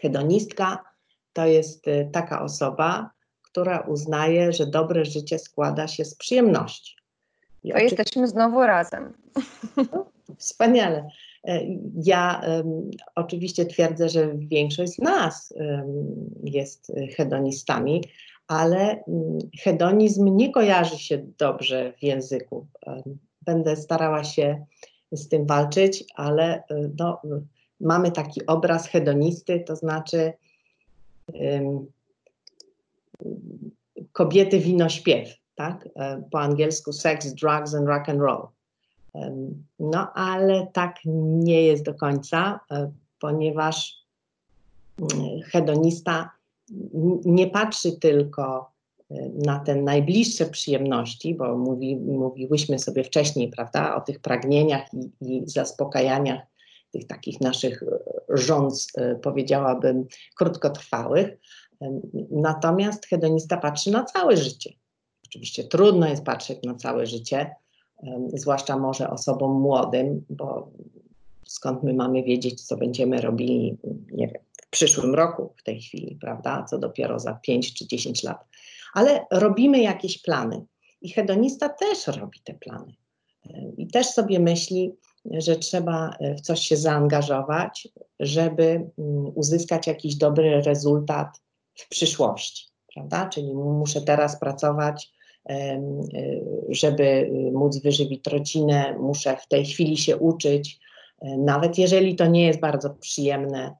Hedonistka 0.00 0.91
to 1.32 1.46
jest 1.46 1.88
y, 1.88 2.08
taka 2.12 2.42
osoba, 2.42 3.10
która 3.42 3.80
uznaje, 3.80 4.52
że 4.52 4.66
dobre 4.66 5.04
życie 5.04 5.38
składa 5.38 5.88
się 5.88 6.04
z 6.04 6.14
przyjemności. 6.14 6.96
I 7.64 7.72
to 7.72 7.78
jesteśmy 7.78 8.28
znowu 8.28 8.60
razem. 8.60 9.12
No, 9.76 10.06
wspaniale. 10.38 11.08
E, 11.44 11.60
ja 12.04 12.40
um, 12.46 12.90
oczywiście 13.14 13.66
twierdzę, 13.66 14.08
że 14.08 14.34
większość 14.34 14.92
z 14.92 14.98
nas 14.98 15.54
um, 15.56 15.84
jest 16.44 16.92
hedonistami, 17.16 18.04
ale 18.48 19.02
um, 19.06 19.38
hedonizm 19.60 20.36
nie 20.36 20.52
kojarzy 20.52 20.98
się 20.98 21.22
dobrze 21.38 21.92
w 21.92 22.02
języku. 22.02 22.66
Będę 23.42 23.76
starała 23.76 24.24
się 24.24 24.64
z 25.12 25.28
tym 25.28 25.46
walczyć, 25.46 26.04
ale 26.14 26.54
e, 26.54 26.62
no, 26.98 27.20
mamy 27.80 28.12
taki 28.12 28.46
obraz 28.46 28.88
hedonisty, 28.88 29.60
to 29.66 29.76
znaczy 29.76 30.32
kobiety 34.12 34.58
wino 34.58 34.88
śpiew, 34.88 35.28
tak? 35.54 35.88
E, 35.96 36.22
po 36.30 36.40
angielsku 36.40 36.92
sex, 36.92 37.34
drugs 37.34 37.74
and 37.74 37.88
rock 37.88 38.08
and 38.08 38.20
roll. 38.20 38.48
No 39.78 40.12
ale 40.12 40.66
tak 40.72 40.96
nie 41.04 41.62
jest 41.62 41.84
do 41.84 41.94
końca, 41.94 42.60
e, 42.70 42.92
ponieważ 43.20 44.04
mm, 45.00 45.40
hedonista 45.42 46.30
nie 47.24 47.46
patrzy 47.46 47.92
tylko 47.92 48.70
e, 49.10 49.28
na 49.28 49.58
te 49.58 49.76
najbliższe 49.76 50.46
przyjemności, 50.46 51.34
bo 51.34 51.58
mówi, 51.58 51.96
mówiłyśmy 51.96 52.78
sobie 52.78 53.04
wcześniej, 53.04 53.48
prawda, 53.48 53.96
o 53.96 54.00
tych 54.00 54.20
pragnieniach 54.20 54.94
i, 54.94 55.36
i 55.36 55.48
zaspokajaniach 55.48 56.40
tych 56.92 57.06
takich 57.06 57.40
naszych 57.40 57.84
rząd, 58.32 58.74
powiedziałabym, 59.22 60.06
krótkotrwałych. 60.36 61.28
Natomiast 62.30 63.06
hedonista 63.06 63.56
patrzy 63.56 63.90
na 63.90 64.04
całe 64.04 64.36
życie. 64.36 64.72
Oczywiście 65.26 65.64
trudno 65.64 66.08
jest 66.08 66.24
patrzeć 66.24 66.58
na 66.64 66.74
całe 66.74 67.06
życie, 67.06 67.54
zwłaszcza 68.34 68.78
może 68.78 69.10
osobom 69.10 69.60
młodym, 69.60 70.24
bo 70.30 70.70
skąd 71.44 71.82
my 71.82 71.94
mamy 71.94 72.22
wiedzieć, 72.22 72.62
co 72.62 72.76
będziemy 72.76 73.20
robili, 73.20 73.78
nie 74.12 74.28
wiem, 74.28 74.42
w 74.62 74.70
przyszłym 74.70 75.14
roku, 75.14 75.54
w 75.56 75.62
tej 75.62 75.80
chwili, 75.80 76.18
prawda, 76.20 76.64
co 76.70 76.78
dopiero 76.78 77.18
za 77.18 77.34
5 77.34 77.74
czy 77.74 77.86
10 77.86 78.22
lat. 78.22 78.44
Ale 78.94 79.26
robimy 79.30 79.80
jakieś 79.80 80.22
plany 80.22 80.64
i 81.00 81.10
hedonista 81.10 81.68
też 81.68 82.06
robi 82.06 82.40
te 82.44 82.54
plany. 82.54 82.94
I 83.76 83.86
też 83.86 84.06
sobie 84.06 84.40
myśli, 84.40 84.92
że 85.24 85.56
trzeba 85.56 86.16
w 86.38 86.40
coś 86.40 86.60
się 86.60 86.76
zaangażować, 86.76 87.88
żeby 88.20 88.64
mm, 88.64 89.32
uzyskać 89.34 89.86
jakiś 89.86 90.16
dobry 90.16 90.62
rezultat 90.62 91.28
w 91.74 91.88
przyszłości, 91.88 92.68
prawda? 92.94 93.28
Czyli 93.28 93.54
muszę 93.54 94.00
teraz 94.00 94.40
pracować, 94.40 95.12
żeby 96.68 97.30
móc 97.52 97.78
wyżywić 97.78 98.26
rodzinę, 98.26 98.96
muszę 99.00 99.36
w 99.36 99.48
tej 99.48 99.64
chwili 99.64 99.96
się 99.96 100.16
uczyć, 100.16 100.80
e, 101.22 101.36
nawet 101.36 101.78
jeżeli 101.78 102.16
to 102.16 102.26
nie 102.26 102.46
jest 102.46 102.60
bardzo 102.60 102.90
przyjemne, 102.90 103.76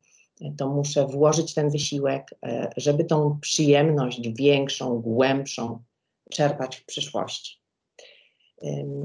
to 0.57 0.69
muszę 0.69 1.07
włożyć 1.07 1.55
ten 1.55 1.71
wysiłek, 1.71 2.35
e, 2.47 2.71
żeby 2.77 3.05
tą 3.05 3.39
przyjemność 3.41 4.29
większą, 4.29 5.01
głębszą 5.01 5.83
czerpać 6.31 6.77
w 6.77 6.87
przyszłości. 6.87 7.63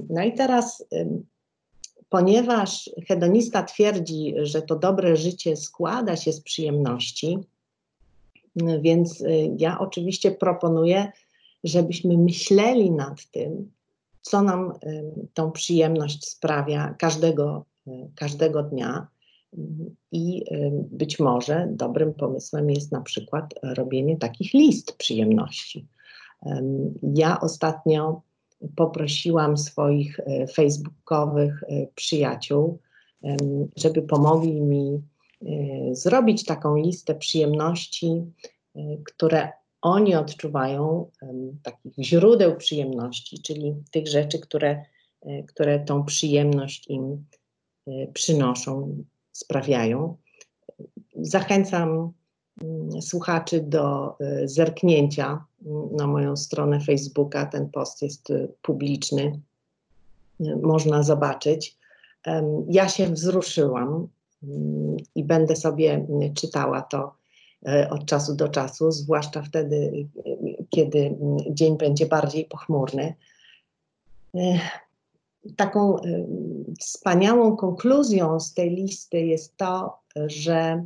No 0.10 0.24
i 0.24 0.34
teraz, 0.34 0.86
ponieważ 2.10 2.90
hedonista 3.08 3.64
twierdzi, 3.64 4.34
że 4.42 4.62
to 4.62 4.76
dobre 4.76 5.16
życie 5.16 5.56
składa 5.56 6.16
się 6.16 6.34
z 6.34 6.42
przyjemności, 6.42 7.38
więc 8.82 9.22
y, 9.22 9.56
ja 9.58 9.80
oczywiście 9.80 10.32
proponuję, 10.32 11.12
żebyśmy 11.64 12.18
myśleli 12.18 12.92
nad 12.92 13.26
tym, 13.32 13.72
co 14.22 14.42
nam 14.42 14.72
y, 14.72 15.04
tą 15.34 15.52
przyjemność 15.52 16.28
sprawia 16.28 16.96
każdego, 17.00 17.66
y, 17.88 17.92
każdego 18.16 18.64
dnia. 18.64 19.08
I 20.12 20.44
być 20.92 21.20
może 21.20 21.68
dobrym 21.72 22.14
pomysłem 22.14 22.70
jest 22.70 22.92
na 22.92 23.02
przykład 23.02 23.54
robienie 23.64 24.18
takich 24.18 24.54
list 24.54 24.98
przyjemności. 24.98 25.88
Ja 27.04 27.40
ostatnio 27.40 28.22
poprosiłam 28.76 29.58
swoich 29.58 30.20
facebookowych 30.54 31.64
przyjaciół, 31.96 32.80
żeby 33.76 34.02
pomogli 34.02 34.62
mi 34.62 35.02
Y, 35.44 35.96
zrobić 35.96 36.46
taką 36.46 36.76
listę 36.76 37.16
przyjemności, 37.16 38.24
które 39.06 39.52
oni 39.82 40.16
odczuwają, 40.16 41.12
takich 41.64 41.94
źródeł 42.00 42.56
przyjemności, 42.56 43.42
czyli 43.42 43.76
tych 43.92 44.08
rzeczy, 44.08 44.40
które, 44.40 44.84
które 45.48 45.80
tą 45.80 46.04
przyjemność 46.04 46.88
im 46.88 47.26
przynoszą, 48.14 49.04
sprawiają. 49.32 50.18
Zachęcam 51.16 52.12
mm, 52.62 53.02
słuchaczy 53.02 53.62
do 53.62 54.16
zerknięcia 54.46 55.46
na 55.92 56.08
moją 56.08 56.38
stronę 56.38 56.80
Facebooka. 56.80 57.46
Ten 57.46 57.70
post 57.70 58.02
jest 58.02 58.34
publiczny, 58.62 59.40
można 60.62 61.04
zobaczyć. 61.04 61.78
Ja 62.70 62.90
się 62.90 63.08
wzruszyłam 63.08 64.08
i 65.16 65.24
będę 65.24 65.56
sobie 65.56 66.08
czytała 66.36 66.82
to 66.82 67.14
od 67.90 68.06
czasu 68.06 68.36
do 68.36 68.50
czasu, 68.50 68.92
zwłaszcza 68.92 69.42
wtedy, 69.42 70.08
kiedy 70.70 71.16
dzień 71.50 71.78
będzie 71.78 72.06
bardziej 72.06 72.46
pochmurny. 72.46 73.14
Taką 75.56 75.98
wspaniałą 76.80 77.56
konkluzją 77.56 78.40
z 78.40 78.54
tej 78.54 78.70
listy 78.70 79.20
jest 79.20 79.58
to, 79.58 80.00
że 80.16 80.86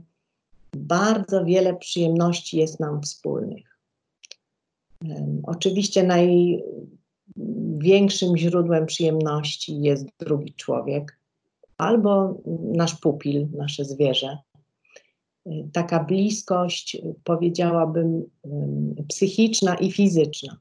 bardzo 0.74 1.46
wiele 1.46 1.76
przyjemności 1.76 2.58
jest 2.58 2.80
nam 2.80 3.02
wspólnych. 3.02 3.71
Oczywiście 5.44 6.04
największym 6.04 8.38
źródłem 8.38 8.86
przyjemności 8.86 9.82
jest 9.82 10.06
drugi 10.20 10.54
człowiek, 10.54 11.20
albo 11.78 12.38
nasz 12.76 12.96
pupil, 12.96 13.48
nasze 13.54 13.86
zwierzę. 13.86 14.38
Taka 15.74 16.04
bliskość, 16.04 17.02
powiedziałabym, 17.24 18.24
psychiczna 19.08 19.76
i 19.76 19.92
fizyczna. 19.92 20.58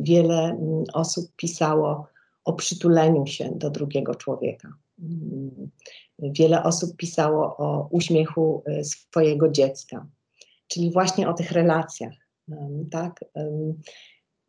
Wiele 0.00 0.58
osób 0.92 1.32
pisało 1.36 2.06
o 2.44 2.52
przytuleniu 2.52 3.26
się 3.26 3.50
do 3.54 3.70
drugiego 3.70 4.14
człowieka. 4.14 4.72
Wiele 6.18 6.62
osób 6.62 6.96
pisało 6.96 7.56
o 7.56 7.88
uśmiechu 7.90 8.62
e, 8.66 8.84
swojego 8.84 9.48
dziecka, 9.48 10.06
czyli 10.68 10.92
właśnie 10.92 11.28
o 11.28 11.34
tych 11.34 11.52
relacjach. 11.52 12.25
Tak? 12.90 13.24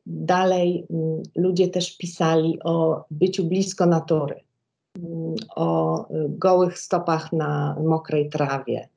Dalej 0.06 0.88
ludzie 1.36 1.68
też 1.68 1.98
pisali 1.98 2.60
o 2.64 3.06
byciu 3.12 3.46
blisko 3.46 3.86
natury 3.86 4.48
o 5.56 6.06
gołych 6.30 6.80
stopach 6.80 7.34
na 7.34 7.76
mokrej 7.86 8.30
trawie, 8.30 8.90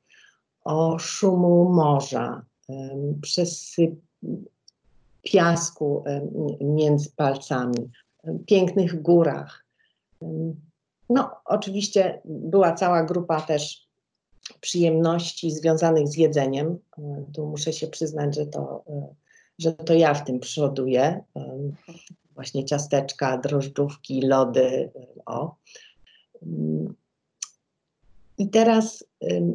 o 0.63 0.99
szumu 0.99 1.73
morza, 1.73 2.41
przez 3.21 3.75
piasku 5.21 6.03
między 6.61 7.11
palcami, 7.15 7.89
pięknych 8.45 9.01
górach. 9.01 9.65
No, 11.09 11.31
oczywiście 11.45 12.21
była 12.25 12.73
cała 12.73 13.03
grupa 13.03 13.41
też 13.41 13.87
przyjemności 14.59 15.51
związanych 15.51 16.07
z 16.07 16.17
jedzeniem. 16.17 16.79
Tu 17.33 17.45
muszę 17.45 17.73
się 17.73 17.87
przyznać, 17.87 18.35
że 18.35 18.45
to, 18.45 18.83
że 19.59 19.71
to 19.71 19.93
ja 19.93 20.13
w 20.13 20.25
tym 20.25 20.39
przoduję. 20.39 21.23
Właśnie 22.35 22.65
ciasteczka, 22.65 23.37
drożdżówki, 23.37 24.21
lody. 24.21 24.91
O. 25.25 25.55
I 28.37 28.49
teraz, 28.49 29.05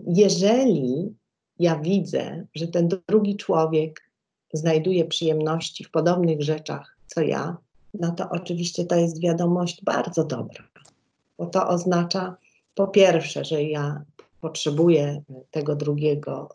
jeżeli 0.07 1.15
ja 1.59 1.79
widzę, 1.79 2.47
że 2.55 2.69
ten 2.69 2.89
drugi 3.09 3.37
człowiek 3.37 4.11
znajduje 4.53 5.05
przyjemności 5.05 5.85
w 5.85 5.91
podobnych 5.91 6.43
rzeczach 6.43 6.97
co 7.07 7.21
ja, 7.21 7.57
no 7.95 8.11
to 8.11 8.29
oczywiście 8.31 8.85
to 8.85 8.97
jest 8.97 9.21
wiadomość 9.21 9.85
bardzo 9.85 10.25
dobra, 10.25 10.65
bo 11.39 11.47
to 11.47 11.69
oznacza 11.69 12.37
po 12.75 12.89
pierwsze, 12.89 13.45
że 13.45 13.63
ja 13.63 14.05
potrzebuję 14.47 15.23
tego 15.51 15.77
drugiego, 15.77 16.49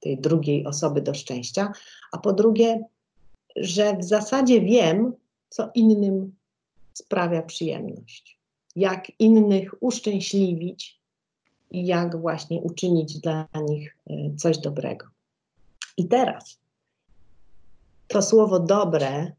tej 0.00 0.18
drugiej 0.18 0.66
osoby 0.66 1.00
do 1.00 1.14
szczęścia, 1.14 1.72
a 2.12 2.18
po 2.18 2.32
drugie, 2.32 2.84
że 3.56 3.96
w 3.96 4.04
zasadzie 4.04 4.60
wiem, 4.60 5.12
co 5.48 5.70
innym 5.74 6.34
sprawia 6.94 7.42
przyjemność, 7.42 8.38
jak 8.76 9.12
innych 9.18 9.74
uszczęśliwić 9.80 11.00
i 11.70 11.86
jak 11.86 12.20
właśnie 12.20 12.60
uczynić 12.60 13.18
dla 13.18 13.48
nich 13.68 13.96
e, 14.10 14.36
coś 14.36 14.58
dobrego. 14.58 15.06
I 15.96 16.08
teraz 16.08 16.58
to 18.08 18.22
słowo 18.22 18.60
dobre, 18.60 19.32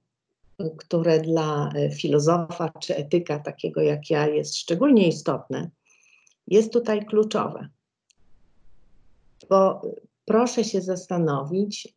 które 0.78 1.20
dla 1.20 1.70
e, 1.70 1.92
filozofa 1.92 2.70
czy 2.70 2.96
etyka 2.96 3.40
takiego 3.40 3.82
jak 3.82 4.10
ja 4.10 4.28
jest 4.28 4.58
szczególnie 4.58 5.08
istotne, 5.08 5.70
jest 6.48 6.74
tutaj 6.74 7.06
kluczowe. 7.06 7.68
Bo 9.50 9.82
proszę 10.26 10.64
się 10.64 10.82
zastanowić, 10.82 11.94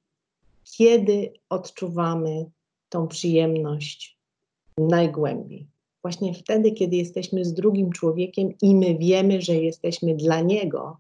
kiedy 0.65 1.33
odczuwamy 1.49 2.51
tą 2.89 3.09
przyjemność 3.09 4.19
najgłębiej. 4.79 5.67
Właśnie 6.03 6.35
wtedy, 6.35 6.73
kiedy 6.73 6.97
jesteśmy 6.97 7.45
z 7.45 7.55
drugim 7.55 7.93
człowiekiem 7.93 8.55
i 8.63 8.75
my 8.75 8.99
wiemy, 8.99 9.43
że 9.43 9.55
jesteśmy 9.55 10.15
dla 10.15 10.41
niego 10.41 10.97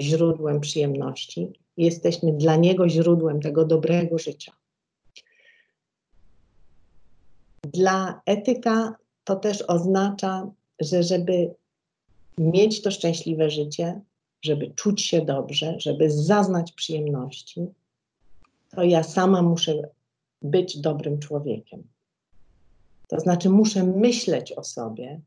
źródłem 0.00 0.60
przyjemności, 0.60 1.52
jesteśmy 1.76 2.32
dla 2.32 2.56
niego 2.56 2.88
źródłem 2.88 3.40
tego 3.40 3.64
dobrego 3.64 4.18
życia. 4.18 4.52
Dla 7.62 8.20
etyka 8.26 8.96
to 9.24 9.36
też 9.36 9.62
oznacza, 9.62 10.50
że 10.80 11.02
żeby 11.02 11.54
mieć 12.38 12.82
to 12.82 12.90
szczęśliwe 12.90 13.50
życie, 13.50 14.00
żeby 14.42 14.70
czuć 14.70 15.02
się 15.02 15.24
dobrze, 15.24 15.74
żeby 15.78 16.10
zaznać 16.10 16.72
przyjemności, 16.72 17.66
to 18.70 18.82
ja 18.82 19.02
sama 19.02 19.42
muszę 19.42 19.88
być 20.42 20.80
dobrym 20.80 21.18
człowiekiem. 21.18 21.82
To 23.08 23.20
znaczy, 23.20 23.50
muszę 23.50 23.84
myśleć 23.84 24.52
o 24.52 24.64
sobie 24.64 25.20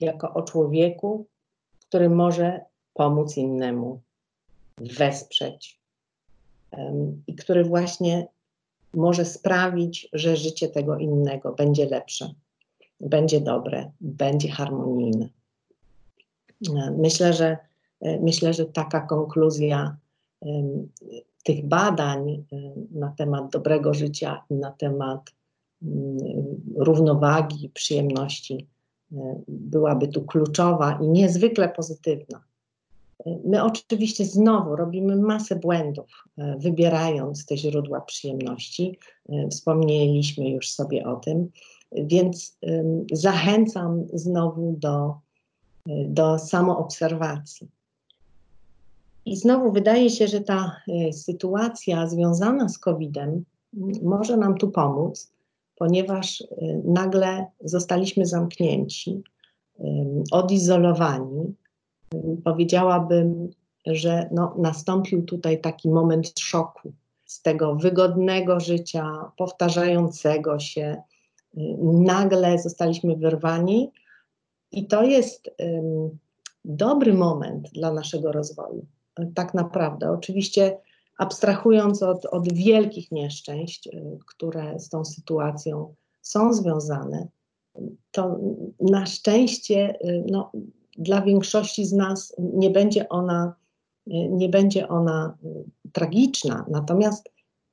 jako 0.00 0.34
o 0.34 0.42
człowieku, 0.42 1.26
który 1.88 2.10
może 2.10 2.60
pomóc 2.94 3.36
innemu, 3.36 4.00
wesprzeć 4.78 5.80
um, 6.70 7.22
i 7.26 7.34
który 7.34 7.64
właśnie 7.64 8.26
może 8.94 9.24
sprawić, 9.24 10.08
że 10.12 10.36
życie 10.36 10.68
tego 10.68 10.98
innego 10.98 11.52
będzie 11.52 11.86
lepsze, 11.86 12.34
będzie 13.00 13.40
dobre, 13.40 13.90
będzie 14.00 14.50
harmonijne. 14.50 15.28
Myślę, 16.98 17.32
że, 17.32 17.56
myślę, 18.20 18.54
że 18.54 18.66
taka 18.66 19.00
konkluzja 19.00 19.96
tych 21.44 21.66
badań 21.66 22.44
na 22.90 23.08
temat 23.08 23.50
dobrego 23.50 23.94
życia 23.94 24.42
i 24.50 24.54
na 24.54 24.70
temat 24.70 25.30
um, 25.82 26.18
równowagi, 26.76 27.70
przyjemności 27.74 28.66
byłaby 29.48 30.08
tu 30.08 30.22
kluczowa 30.22 30.98
i 31.02 31.08
niezwykle 31.08 31.68
pozytywna. 31.68 32.40
My 33.44 33.64
oczywiście 33.64 34.24
znowu 34.24 34.76
robimy 34.76 35.16
masę 35.16 35.56
błędów, 35.56 36.24
e, 36.38 36.56
wybierając 36.58 37.46
te 37.46 37.56
źródła 37.56 38.00
przyjemności. 38.00 38.98
E, 39.28 39.48
wspomnieliśmy 39.48 40.50
już 40.50 40.70
sobie 40.70 41.06
o 41.06 41.16
tym, 41.16 41.50
więc 41.92 42.58
zachęcam 43.12 44.04
znowu 44.12 44.76
do, 44.78 45.06
e, 45.08 45.14
do 46.08 46.38
samoobserwacji. 46.38 47.68
I 49.26 49.36
znowu 49.36 49.72
wydaje 49.72 50.10
się, 50.10 50.28
że 50.28 50.40
ta 50.40 50.76
sytuacja 51.12 52.06
związana 52.06 52.68
z 52.68 52.78
COVID-em 52.78 53.44
może 54.02 54.36
nam 54.36 54.54
tu 54.54 54.70
pomóc, 54.70 55.32
ponieważ 55.76 56.44
nagle 56.84 57.46
zostaliśmy 57.64 58.26
zamknięci, 58.26 59.22
odizolowani 60.32 61.54
powiedziałabym, 62.44 63.50
że 63.86 64.28
no, 64.32 64.54
nastąpił 64.58 65.22
tutaj 65.22 65.60
taki 65.60 65.90
moment 65.90 66.38
szoku 66.38 66.92
z 67.24 67.42
tego 67.42 67.74
wygodnego 67.74 68.60
życia, 68.60 69.30
powtarzającego 69.36 70.58
się. 70.58 70.96
Nagle 71.82 72.58
zostaliśmy 72.58 73.16
wyrwani, 73.16 73.90
i 74.72 74.86
to 74.86 75.02
jest 75.02 75.50
dobry 76.64 77.14
moment 77.14 77.70
dla 77.70 77.92
naszego 77.92 78.32
rozwoju. 78.32 78.86
Tak 79.34 79.54
naprawdę. 79.54 80.10
Oczywiście, 80.10 80.78
abstrahując 81.18 82.02
od, 82.02 82.26
od 82.26 82.52
wielkich 82.52 83.12
nieszczęść, 83.12 83.86
y, 83.86 84.18
które 84.26 84.80
z 84.80 84.88
tą 84.88 85.04
sytuacją 85.04 85.94
są 86.22 86.52
związane, 86.52 87.28
to 88.10 88.38
na 88.80 89.06
szczęście 89.06 89.98
y, 90.04 90.24
no, 90.30 90.52
dla 90.98 91.22
większości 91.22 91.84
z 91.84 91.92
nas 91.92 92.36
nie 92.38 92.70
będzie 92.70 93.08
ona, 93.08 93.54
nie 94.30 94.48
będzie 94.48 94.88
ona 94.88 95.38
tragiczna, 95.92 96.66
natomiast 96.70 97.28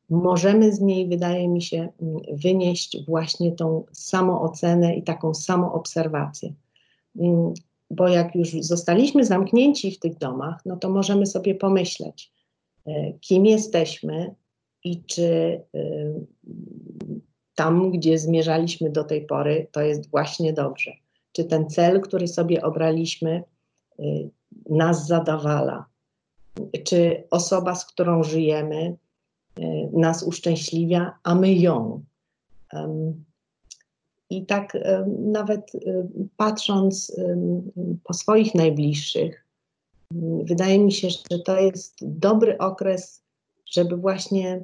możemy 0.09 0.73
z 0.73 0.81
niej, 0.81 1.07
wydaje 1.07 1.47
mi 1.47 1.61
się, 1.61 1.89
wynieść 2.33 3.05
właśnie 3.05 3.51
tą 3.51 3.85
samoocenę 3.91 4.95
i 4.95 5.03
taką 5.03 5.33
samoobserwację. 5.33 6.53
Mm, 7.19 7.53
bo 7.91 8.07
jak 8.07 8.35
już 8.35 8.51
zostaliśmy 8.51 9.25
zamknięci 9.25 9.91
w 9.91 9.99
tych 9.99 10.17
domach, 10.17 10.61
no 10.65 10.77
to 10.77 10.89
możemy 10.89 11.25
sobie 11.25 11.55
pomyśleć, 11.55 12.31
y, 12.87 12.91
kim 13.21 13.45
jesteśmy 13.45 14.35
i 14.83 15.03
czy 15.03 15.61
y, 15.75 16.13
tam, 17.55 17.91
gdzie 17.91 18.17
zmierzaliśmy 18.17 18.89
do 18.89 19.03
tej 19.03 19.25
pory, 19.25 19.67
to 19.71 19.81
jest 19.81 20.09
właśnie 20.09 20.53
dobrze 20.53 20.91
czy 21.33 21.43
ten 21.43 21.69
cel, 21.69 22.01
który 22.01 22.27
sobie 22.27 22.63
obraliśmy, 22.63 23.43
y, 23.99 24.29
nas 24.69 25.07
zadawala, 25.07 25.85
czy 26.83 27.23
osoba, 27.31 27.75
z 27.75 27.85
którą 27.85 28.23
żyjemy, 28.23 28.95
nas 29.93 30.23
uszczęśliwia, 30.23 31.19
a 31.23 31.35
my 31.35 31.53
ją. 31.53 32.03
I 34.33 34.45
tak 34.45 34.77
nawet 35.17 35.75
y, 35.75 36.05
patrząc 36.37 37.15
po 38.03 38.13
swoich 38.13 38.55
najbliższych, 38.55 39.45
wydaje 40.43 40.79
mi 40.79 40.91
się, 40.91 41.09
że 41.09 41.39
to 41.39 41.59
jest 41.59 41.95
dobry 42.01 42.57
okres, 42.57 43.23
żeby 43.65 43.97
właśnie 43.97 44.63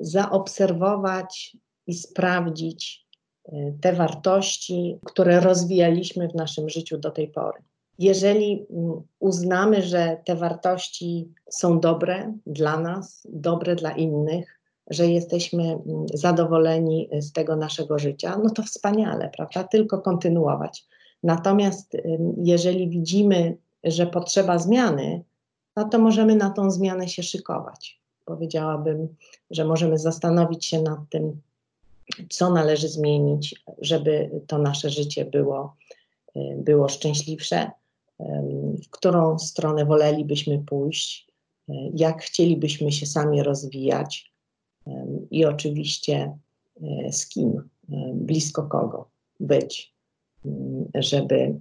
zaobserwować 0.00 1.56
i 1.86 1.94
sprawdzić, 1.94 3.06
te 3.80 3.92
wartości, 3.92 4.98
które 5.04 5.40
rozwijaliśmy 5.40 6.28
w 6.28 6.34
naszym 6.34 6.68
życiu 6.68 6.98
do 6.98 7.10
tej 7.10 7.28
pory. 7.28 7.58
Jeżeli 7.98 8.66
mm, 8.70 9.02
uznamy, 9.18 9.82
że 9.82 10.16
te 10.24 10.36
wartości 10.36 11.28
są 11.50 11.80
dobre 11.80 12.34
dla 12.46 12.80
nas, 12.80 13.26
dobre 13.30 13.76
dla 13.76 13.90
innych, 13.90 14.59
że 14.90 15.06
jesteśmy 15.06 15.62
mm, 15.62 16.06
zadowoleni 16.14 17.08
z 17.18 17.32
tego 17.32 17.56
naszego 17.56 17.98
życia, 17.98 18.40
no 18.44 18.50
to 18.50 18.62
wspaniale, 18.62 19.30
prawda? 19.36 19.64
Tylko 19.64 19.98
kontynuować. 19.98 20.84
Natomiast 21.22 21.96
jeżeli 22.36 22.88
widzimy, 22.88 23.56
że 23.84 24.06
potrzeba 24.06 24.58
zmiany, 24.58 25.24
no 25.76 25.88
to 25.88 25.98
możemy 25.98 26.36
na 26.36 26.50
tą 26.50 26.70
zmianę 26.70 27.08
się 27.08 27.22
szykować. 27.22 28.00
Powiedziałabym, 28.24 29.08
że 29.50 29.64
możemy 29.64 29.98
zastanowić 29.98 30.66
się 30.66 30.82
nad 30.82 30.98
tym, 31.10 31.40
co 32.30 32.50
należy 32.50 32.88
zmienić, 32.88 33.64
żeby 33.78 34.30
to 34.46 34.58
nasze 34.58 34.90
życie 34.90 35.24
było, 35.24 35.76
y, 36.36 36.40
było 36.56 36.88
szczęśliwsze, 36.88 37.70
w 38.84 38.90
którą 38.90 39.38
stronę 39.38 39.84
wolelibyśmy 39.84 40.58
pójść, 40.58 41.26
y, 41.68 41.72
jak 41.94 42.22
chcielibyśmy 42.22 42.92
się 42.92 43.06
sami 43.06 43.42
rozwijać 43.42 44.32
i 45.30 45.44
oczywiście 45.44 46.36
y, 46.82 47.12
z 47.12 47.28
kim, 47.28 47.68
blisko 48.14 48.62
kogo 48.62 49.08
być, 49.40 49.94
żeby 50.94 51.54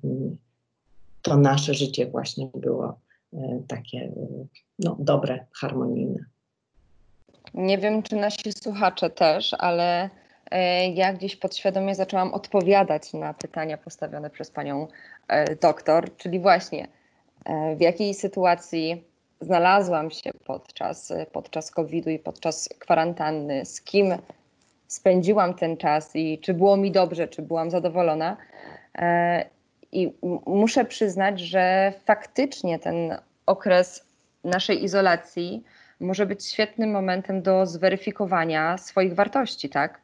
to 1.22 1.38
nasze 1.38 1.74
życie 1.74 2.08
właśnie 2.08 2.50
było 2.56 3.00
takie 3.68 4.12
no, 4.80 4.98
dobre, 5.00 5.46
harmonijne. 5.54 6.26
Nie 7.54 7.78
wiem, 7.78 8.04
czy 8.04 8.16
nasi 8.16 8.52
słuchacze 8.54 9.10
też, 9.10 9.56
ale 9.60 10.10
E, 10.52 10.90
ja 10.90 11.14
gdzieś 11.14 11.36
podświadomie 11.36 11.96
zaczęłam 11.96 12.34
odpowiadać 12.34 13.14
na 13.14 13.34
pytania 13.34 13.78
postawione 13.78 14.30
przez 14.30 14.52
panią 14.52 14.88
e, 15.28 15.56
doktor, 15.56 16.18
czyli 16.18 16.40
właśnie 16.40 16.88
e, 17.46 17.76
w 17.76 17.82
jakiej 17.82 18.14
sytuacji 18.14 19.04
znalazłam 19.42 20.12
się 20.12 20.32
podczas, 20.46 21.14
podczas 21.32 21.72
COVID-u 21.72 22.10
i 22.10 22.20
podczas 22.20 22.70
kwarantanny, 22.80 23.66
z 23.66 23.82
kim 23.82 24.14
spędziłam 24.88 25.54
ten 25.54 25.78
czas 25.78 26.16
i 26.16 26.40
czy 26.40 26.54
było 26.54 26.78
mi 26.78 26.92
dobrze, 26.92 27.28
czy 27.28 27.42
byłam 27.42 27.72
zadowolona. 27.72 28.38
I 29.92 30.14
muszę 30.46 30.86
przyznać, 30.86 31.40
że 31.40 31.94
faktycznie 32.06 32.80
ten 32.80 33.18
okres 33.46 34.06
naszej 34.44 34.84
izolacji 34.84 35.64
może 36.00 36.26
być 36.26 36.46
świetnym 36.46 36.92
momentem 36.92 37.42
do 37.42 37.66
zweryfikowania 37.66 38.78
swoich 38.78 39.16
wartości, 39.16 39.70
tak? 39.70 40.02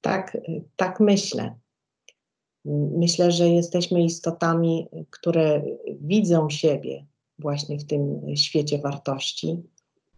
Tak, 0.00 0.36
tak 0.76 1.00
myślę. 1.00 1.54
Myślę, 2.96 3.32
że 3.32 3.48
jesteśmy 3.48 4.02
istotami, 4.02 4.88
które 5.10 5.62
widzą 6.00 6.50
siebie 6.50 7.04
właśnie 7.44 7.78
w 7.78 7.84
tym 7.84 8.20
świecie 8.36 8.78
wartości, 8.78 9.62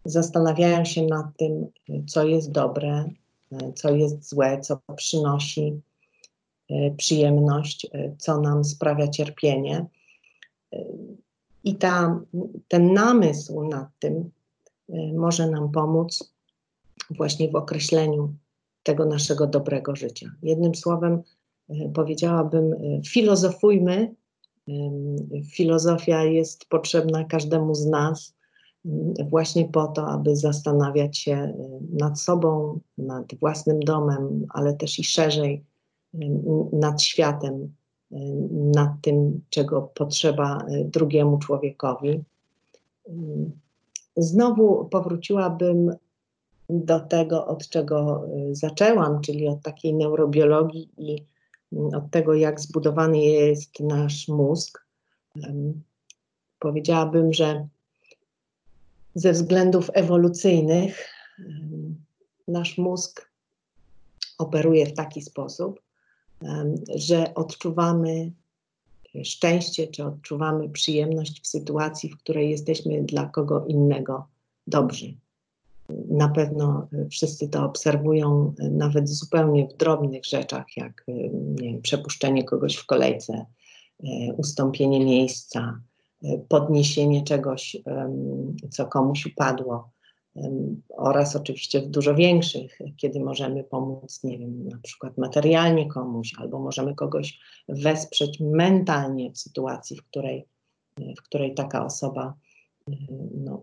zastanawiają 0.05 0.85
się 0.85 1.05
nad 1.05 1.25
tym, 1.37 1.67
co 2.07 2.23
jest 2.23 2.51
dobre, 2.51 3.09
co 3.75 3.95
jest 3.95 4.29
złe, 4.29 4.61
co 4.61 4.79
przynosi 4.95 5.81
e, 6.69 6.91
przyjemność, 6.91 7.87
e, 7.93 8.15
co 8.17 8.41
nam 8.41 8.63
sprawia 8.63 9.07
cierpienie. 9.07 9.85
E, 10.73 10.77
I 11.63 11.75
ta, 11.75 12.19
ten 12.67 12.93
namysł 12.93 13.63
nad 13.69 13.87
tym 13.99 14.31
może 15.13 15.49
nam 15.49 15.71
pomóc 15.71 16.33
właśnie 17.09 17.51
w 17.51 17.55
określeniu 17.55 18.33
tego 18.83 19.05
naszego 19.05 19.47
dobrego 19.47 19.95
życia. 19.95 20.31
Jednym 20.43 20.75
słowem, 20.75 21.21
powiedziałabym, 21.93 22.75
filozofujmy. 23.05 24.15
Filozofia 25.51 26.23
jest 26.23 26.65
potrzebna 26.65 27.23
każdemu 27.23 27.75
z 27.75 27.85
nas 27.85 28.37
właśnie 29.29 29.65
po 29.65 29.87
to, 29.87 30.07
aby 30.07 30.35
zastanawiać 30.35 31.17
się 31.17 31.53
nad 31.93 32.21
sobą, 32.21 32.79
nad 32.97 33.35
własnym 33.35 33.79
domem, 33.79 34.45
ale 34.49 34.73
też 34.73 34.99
i 34.99 35.03
szerzej 35.03 35.63
nad 36.73 37.01
światem, 37.01 37.73
nad 38.75 38.89
tym, 39.01 39.41
czego 39.49 39.81
potrzeba 39.81 40.65
drugiemu 40.85 41.37
człowiekowi. 41.37 42.23
Znowu 44.17 44.85
powróciłabym 44.85 45.95
do 46.69 46.99
tego, 46.99 47.47
od 47.47 47.69
czego 47.69 48.23
zaczęłam, 48.51 49.21
czyli 49.21 49.47
od 49.47 49.61
takiej 49.61 49.93
neurobiologii 49.93 50.89
i 50.97 51.23
od 51.71 52.11
tego, 52.11 52.33
jak 52.33 52.59
zbudowany 52.59 53.19
jest 53.19 53.79
nasz 53.79 54.27
mózg. 54.27 54.85
Powiedziałabym, 56.59 57.33
że 57.33 57.67
ze 59.15 59.31
względów 59.31 59.89
ewolucyjnych 59.93 61.09
nasz 62.47 62.77
mózg 62.77 63.31
operuje 64.37 64.85
w 64.85 64.93
taki 64.93 65.21
sposób, 65.21 65.81
że 66.95 67.33
odczuwamy 67.33 68.31
szczęście, 69.23 69.87
czy 69.87 70.05
odczuwamy 70.05 70.69
przyjemność 70.69 71.41
w 71.41 71.47
sytuacji, 71.47 72.09
w 72.09 72.17
której 72.17 72.49
jesteśmy 72.49 73.03
dla 73.03 73.25
kogo 73.25 73.65
innego 73.65 74.27
dobrzy. 74.67 75.13
Na 76.09 76.29
pewno 76.29 76.87
wszyscy 77.11 77.49
to 77.49 77.65
obserwują 77.65 78.53
nawet 78.59 79.09
zupełnie 79.09 79.67
w 79.67 79.77
drobnych 79.77 80.25
rzeczach, 80.25 80.65
jak 80.77 81.05
wiem, 81.55 81.81
przepuszczenie 81.81 82.43
kogoś 82.43 82.75
w 82.75 82.85
kolejce, 82.85 83.45
ustąpienie 84.37 85.05
miejsca, 85.05 85.81
podniesienie 86.47 87.23
czegoś, 87.23 87.77
co 88.69 88.85
komuś 88.85 89.25
upadło, 89.25 89.89
oraz 90.97 91.35
oczywiście 91.35 91.81
w 91.81 91.87
dużo 91.87 92.15
większych, 92.15 92.79
kiedy 92.97 93.19
możemy 93.19 93.63
pomóc, 93.63 94.23
nie 94.23 94.37
wiem, 94.37 94.69
na 94.69 94.77
przykład 94.83 95.17
materialnie 95.17 95.87
komuś, 95.87 96.33
albo 96.37 96.59
możemy 96.59 96.95
kogoś 96.95 97.39
wesprzeć 97.69 98.39
mentalnie 98.39 99.31
w 99.31 99.37
sytuacji, 99.37 99.97
w 99.97 100.03
której, 100.03 100.45
w 101.17 101.21
której 101.21 101.53
taka 101.53 101.85
osoba 101.85 102.33
no, 103.35 103.61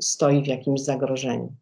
stoi 0.00 0.42
w 0.42 0.46
jakimś 0.46 0.80
zagrożeniu. 0.80 1.52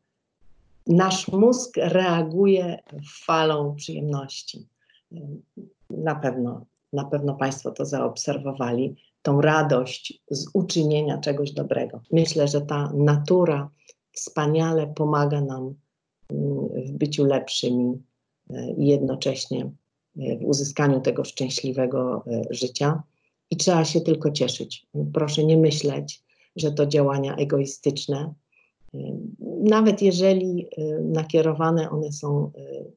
Nasz 0.86 1.28
mózg 1.28 1.76
reaguje 1.76 2.78
falą 3.24 3.74
przyjemności. 3.74 4.66
Na 5.90 6.14
pewno, 6.14 6.64
na 6.92 7.04
pewno 7.04 7.34
Państwo 7.34 7.70
to 7.70 7.84
zaobserwowali 7.84 8.96
tą 9.22 9.40
radość 9.40 10.22
z 10.30 10.46
uczynienia 10.54 11.18
czegoś 11.18 11.52
dobrego. 11.52 12.00
Myślę, 12.12 12.48
że 12.48 12.60
ta 12.60 12.92
natura 12.94 13.70
wspaniale 14.12 14.86
pomaga 14.86 15.40
nam 15.40 15.74
mm, 16.30 16.68
w 16.86 16.92
byciu 16.92 17.24
lepszymi 17.24 18.02
e, 18.50 18.70
i 18.70 18.86
jednocześnie 18.86 19.70
e, 20.16 20.36
w 20.38 20.44
uzyskaniu 20.44 21.00
tego 21.00 21.24
szczęśliwego 21.24 22.24
e, 22.26 22.42
życia. 22.50 23.02
I 23.50 23.56
trzeba 23.56 23.84
się 23.84 24.00
tylko 24.00 24.30
cieszyć. 24.30 24.86
Proszę 25.12 25.44
nie 25.44 25.56
myśleć, 25.56 26.22
że 26.56 26.72
to 26.72 26.86
działania 26.86 27.36
egoistyczne. 27.36 28.34
Nawet 29.62 30.02
jeżeli 30.02 30.68
nakierowane 31.00 31.90
one 31.90 32.12
są 32.12 32.50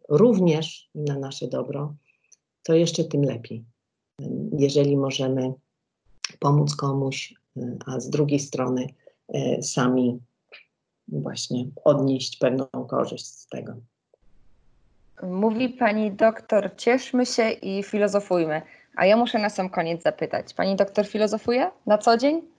również 0.09 0.89
na 0.95 1.19
nasze 1.19 1.47
dobro, 1.47 1.93
to 2.63 2.73
jeszcze 2.73 3.03
tym 3.03 3.21
lepiej. 3.21 3.63
Jeżeli 4.51 4.97
możemy 4.97 5.53
pomóc 6.39 6.75
komuś, 6.75 7.33
y, 7.57 7.77
a 7.85 7.99
z 7.99 8.09
drugiej 8.09 8.39
strony 8.39 8.87
y, 9.35 9.63
sami 9.63 10.19
właśnie 11.07 11.65
odnieść 11.83 12.37
pewną 12.37 12.65
korzyść 12.87 13.25
z 13.25 13.47
tego. 13.47 13.73
Mówi 15.23 15.69
pani 15.69 16.11
doktor, 16.11 16.71
cieszmy 16.77 17.25
się 17.25 17.49
i 17.49 17.83
filozofujmy. 17.83 18.61
A 18.95 19.05
ja 19.05 19.17
muszę 19.17 19.39
na 19.39 19.49
sam 19.49 19.69
koniec 19.69 20.03
zapytać. 20.03 20.53
Pani 20.53 20.75
doktor 20.75 21.07
filozofuje 21.07 21.71
na 21.85 21.97
co 21.97 22.17
dzień? 22.17 22.54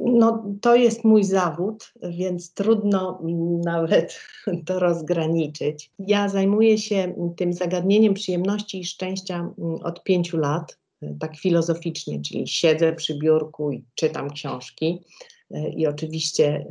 No, 0.00 0.44
to 0.60 0.76
jest 0.76 1.04
mój 1.04 1.24
zawód, 1.24 1.92
więc 2.02 2.54
trudno 2.54 3.22
nawet 3.64 4.20
to 4.66 4.78
rozgraniczyć. 4.78 5.90
Ja 5.98 6.28
zajmuję 6.28 6.78
się 6.78 7.32
tym 7.36 7.52
zagadnieniem 7.52 8.14
przyjemności 8.14 8.80
i 8.80 8.84
szczęścia 8.84 9.36
mm, 9.58 9.74
od 9.82 10.02
pięciu 10.02 10.36
lat 10.38 10.78
tak 11.20 11.36
filozoficznie, 11.36 12.20
czyli 12.20 12.48
siedzę 12.48 12.92
przy 12.92 13.18
biurku 13.18 13.72
i 13.72 13.84
czytam 13.94 14.30
książki 14.30 15.02
e, 15.50 15.68
i 15.68 15.86
oczywiście 15.86 16.46
e, 16.46 16.66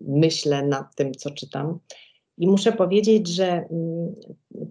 myślę 0.00 0.66
nad 0.66 0.94
tym, 0.94 1.14
co 1.14 1.30
czytam. 1.30 1.78
I 2.38 2.46
muszę 2.46 2.72
powiedzieć, 2.72 3.28
że 3.28 3.46
mm, 3.46 4.14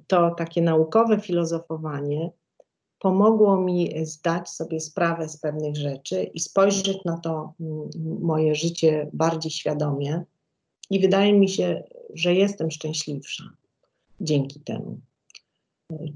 to 0.08 0.36
takie 0.38 0.62
naukowe 0.62 1.20
filozofowanie 1.20 2.32
pomogło 3.04 3.62
mi 3.62 4.06
zdać 4.06 4.50
sobie 4.50 4.80
sprawę 4.80 5.30
z 5.30 5.38
pewnych 5.38 5.76
rzeczy 5.76 6.24
i 6.24 6.40
spojrzeć 6.40 6.98
na 7.06 7.18
to 7.18 7.54
mm, 7.60 7.90
moje 8.22 8.56
życie 8.56 9.10
bardziej 9.14 9.52
świadomie. 9.52 10.24
I 10.90 11.00
wydaje 11.00 11.34
mi 11.34 11.50
się, 11.50 11.84
że 12.14 12.34
jestem 12.34 12.72
szczęśliwsza 12.72 13.44
dzięki 14.22 14.60
temu. 14.60 15.00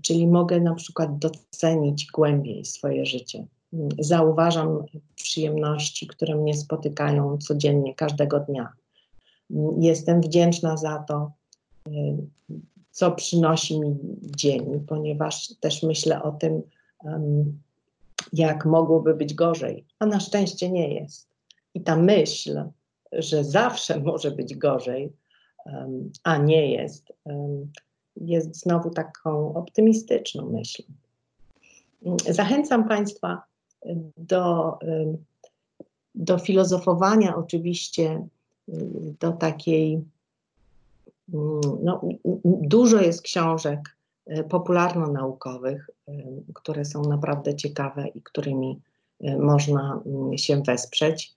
Czyli 0.02 0.28
mogę 0.28 0.62
na 0.62 0.76
przykład 0.76 1.20
docenić 1.20 2.08
głębiej 2.14 2.66
swoje 2.66 3.06
życie. 3.06 3.46
Zauważam 4.00 4.84
przyjemności, 5.16 6.08
które 6.08 6.36
mnie 6.36 6.58
spotykają 6.58 7.38
codziennie, 7.38 7.96
każdego 7.96 8.40
dnia. 8.40 8.74
Jestem 9.80 10.22
wdzięczna 10.22 10.78
za 10.78 11.00
to, 11.08 11.32
co 12.92 13.12
przynosi 13.12 13.80
mi 13.80 13.96
dzień, 14.22 14.86
ponieważ 14.88 15.54
też 15.60 15.84
myślę 15.84 16.24
o 16.24 16.32
tym, 16.32 16.62
jak 18.34 18.66
mogłoby 18.66 19.14
być 19.14 19.34
gorzej, 19.34 19.86
a 20.00 20.06
na 20.06 20.20
szczęście 20.20 20.72
nie 20.72 20.94
jest. 20.94 21.28
I 21.74 21.82
ta 21.82 21.96
myśl, 21.96 22.64
że 23.12 23.44
zawsze 23.44 24.00
może 24.10 24.32
być 24.32 24.56
gorzej, 24.56 25.12
a 26.24 26.38
nie 26.38 26.72
jest, 26.72 27.14
jest 28.16 28.56
znowu 28.56 28.90
taką 28.90 29.54
optymistyczną 29.54 30.50
myślą. 30.50 30.86
Zachęcam 32.30 32.88
Państwa 32.88 33.42
do, 34.18 34.78
do 36.16 36.40
filozofowania, 36.40 37.36
oczywiście, 37.36 38.28
do 39.20 39.32
takiej. 39.32 40.04
No, 41.84 42.02
dużo 42.46 43.02
jest 43.02 43.22
książek 43.22 43.97
popularno-naukowych, 44.50 45.90
które 46.54 46.86
są 46.86 47.02
naprawdę 47.02 47.56
ciekawe 47.56 48.08
i 48.08 48.22
którymi 48.22 48.82
e, 49.22 49.38
można 49.38 50.02
mm, 50.06 50.38
się 50.38 50.62
wesprzeć. 50.62 51.36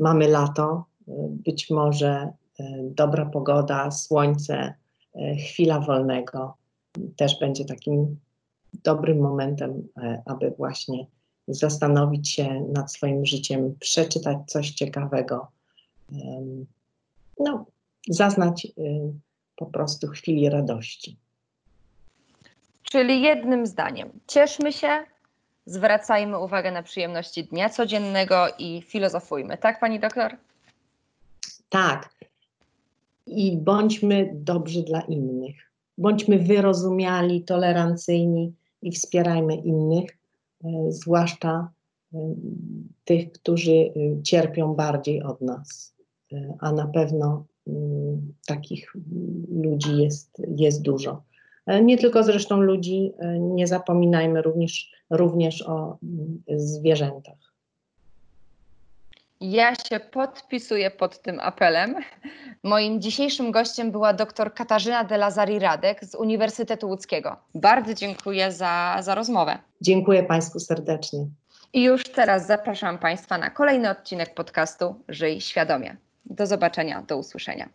Mamy 0.00 0.28
lato, 0.28 0.84
e, 1.08 1.12
być 1.28 1.70
może 1.70 2.32
dobra 2.96 3.26
pogoda, 3.26 3.90
słońce, 3.90 4.74
E, 5.14 5.36
chwila 5.36 5.80
wolnego 5.80 6.56
też 7.16 7.38
będzie 7.38 7.64
takim 7.64 8.16
dobrym 8.84 9.18
momentem, 9.18 9.88
e, 9.96 10.22
aby 10.26 10.50
właśnie 10.50 11.06
zastanowić 11.48 12.30
się 12.30 12.60
nad 12.60 12.92
swoim 12.92 13.26
życiem, 13.26 13.74
przeczytać 13.80 14.38
coś 14.46 14.70
ciekawego, 14.70 15.48
no, 17.38 17.66
zaznać 18.08 18.68
po 19.56 19.66
prostu 19.66 20.08
chwili 20.08 20.48
radości. 20.48 21.16
Czyli 22.92 23.22
jednym 23.22 23.66
zdaniem, 23.66 24.10
cieszmy 24.26 24.72
się, 24.72 24.88
zwracajmy 25.66 26.38
uwagę 26.38 26.72
na 26.72 26.82
przyjemności 26.82 27.44
dnia 27.44 27.68
codziennego 27.68 28.46
i 28.58 28.82
filozofujmy. 28.82 29.58
Tak, 29.58 29.80
pani 29.80 30.00
doktor? 30.00 30.36
Tak. 31.68 32.14
I 33.26 33.56
bądźmy 33.56 34.30
dobrzy 34.34 34.82
dla 34.82 35.00
innych. 35.00 35.56
Bądźmy 35.98 36.38
wyrozumiali, 36.38 37.42
tolerancyjni 37.42 38.52
i 38.82 38.92
wspierajmy 38.92 39.54
innych, 39.56 40.10
e, 40.64 40.68
zwłaszcza 40.88 41.68
e, 42.14 42.18
tych, 43.04 43.32
którzy 43.32 43.72
e, 43.72 44.22
cierpią 44.22 44.74
bardziej 44.74 45.22
od 45.22 45.40
nas. 45.40 45.94
A 46.58 46.72
na 46.72 46.86
pewno 46.86 47.44
mm, 47.66 48.32
takich 48.46 48.92
ludzi 49.50 49.96
jest, 50.02 50.42
jest 50.56 50.82
dużo. 50.82 51.22
Nie 51.66 51.98
tylko 51.98 52.22
zresztą 52.22 52.60
ludzi, 52.60 53.12
nie 53.38 53.66
zapominajmy 53.66 54.42
również, 54.42 54.90
również 55.10 55.62
o 55.68 55.98
mm, 56.02 56.42
zwierzętach. 56.56 57.52
Ja 59.42 59.74
się 59.74 60.00
podpisuję 60.00 60.90
pod 60.90 61.22
tym 61.22 61.40
apelem. 61.40 61.94
Moim 62.62 63.00
dzisiejszym 63.00 63.50
gościem 63.50 63.90
była 63.90 64.12
dr 64.12 64.54
Katarzyna 64.54 65.04
de 65.04 65.18
Lazari-Radek 65.18 66.04
z 66.04 66.14
Uniwersytetu 66.14 66.88
Łódzkiego. 66.88 67.36
Bardzo 67.54 67.94
dziękuję 67.94 68.52
za, 68.52 68.98
za 69.00 69.14
rozmowę. 69.14 69.58
Dziękuję 69.80 70.22
Państwu 70.22 70.60
serdecznie. 70.60 71.26
I 71.72 71.82
już 71.82 72.04
teraz 72.04 72.46
zapraszam 72.46 72.98
Państwa 72.98 73.38
na 73.38 73.50
kolejny 73.50 73.90
odcinek 73.90 74.34
podcastu 74.34 74.94
Żyj 75.08 75.40
Świadomie. 75.40 75.96
Do 76.24 76.46
zobaczenia, 76.46 77.02
do 77.02 77.16
usłyszenia. 77.16 77.68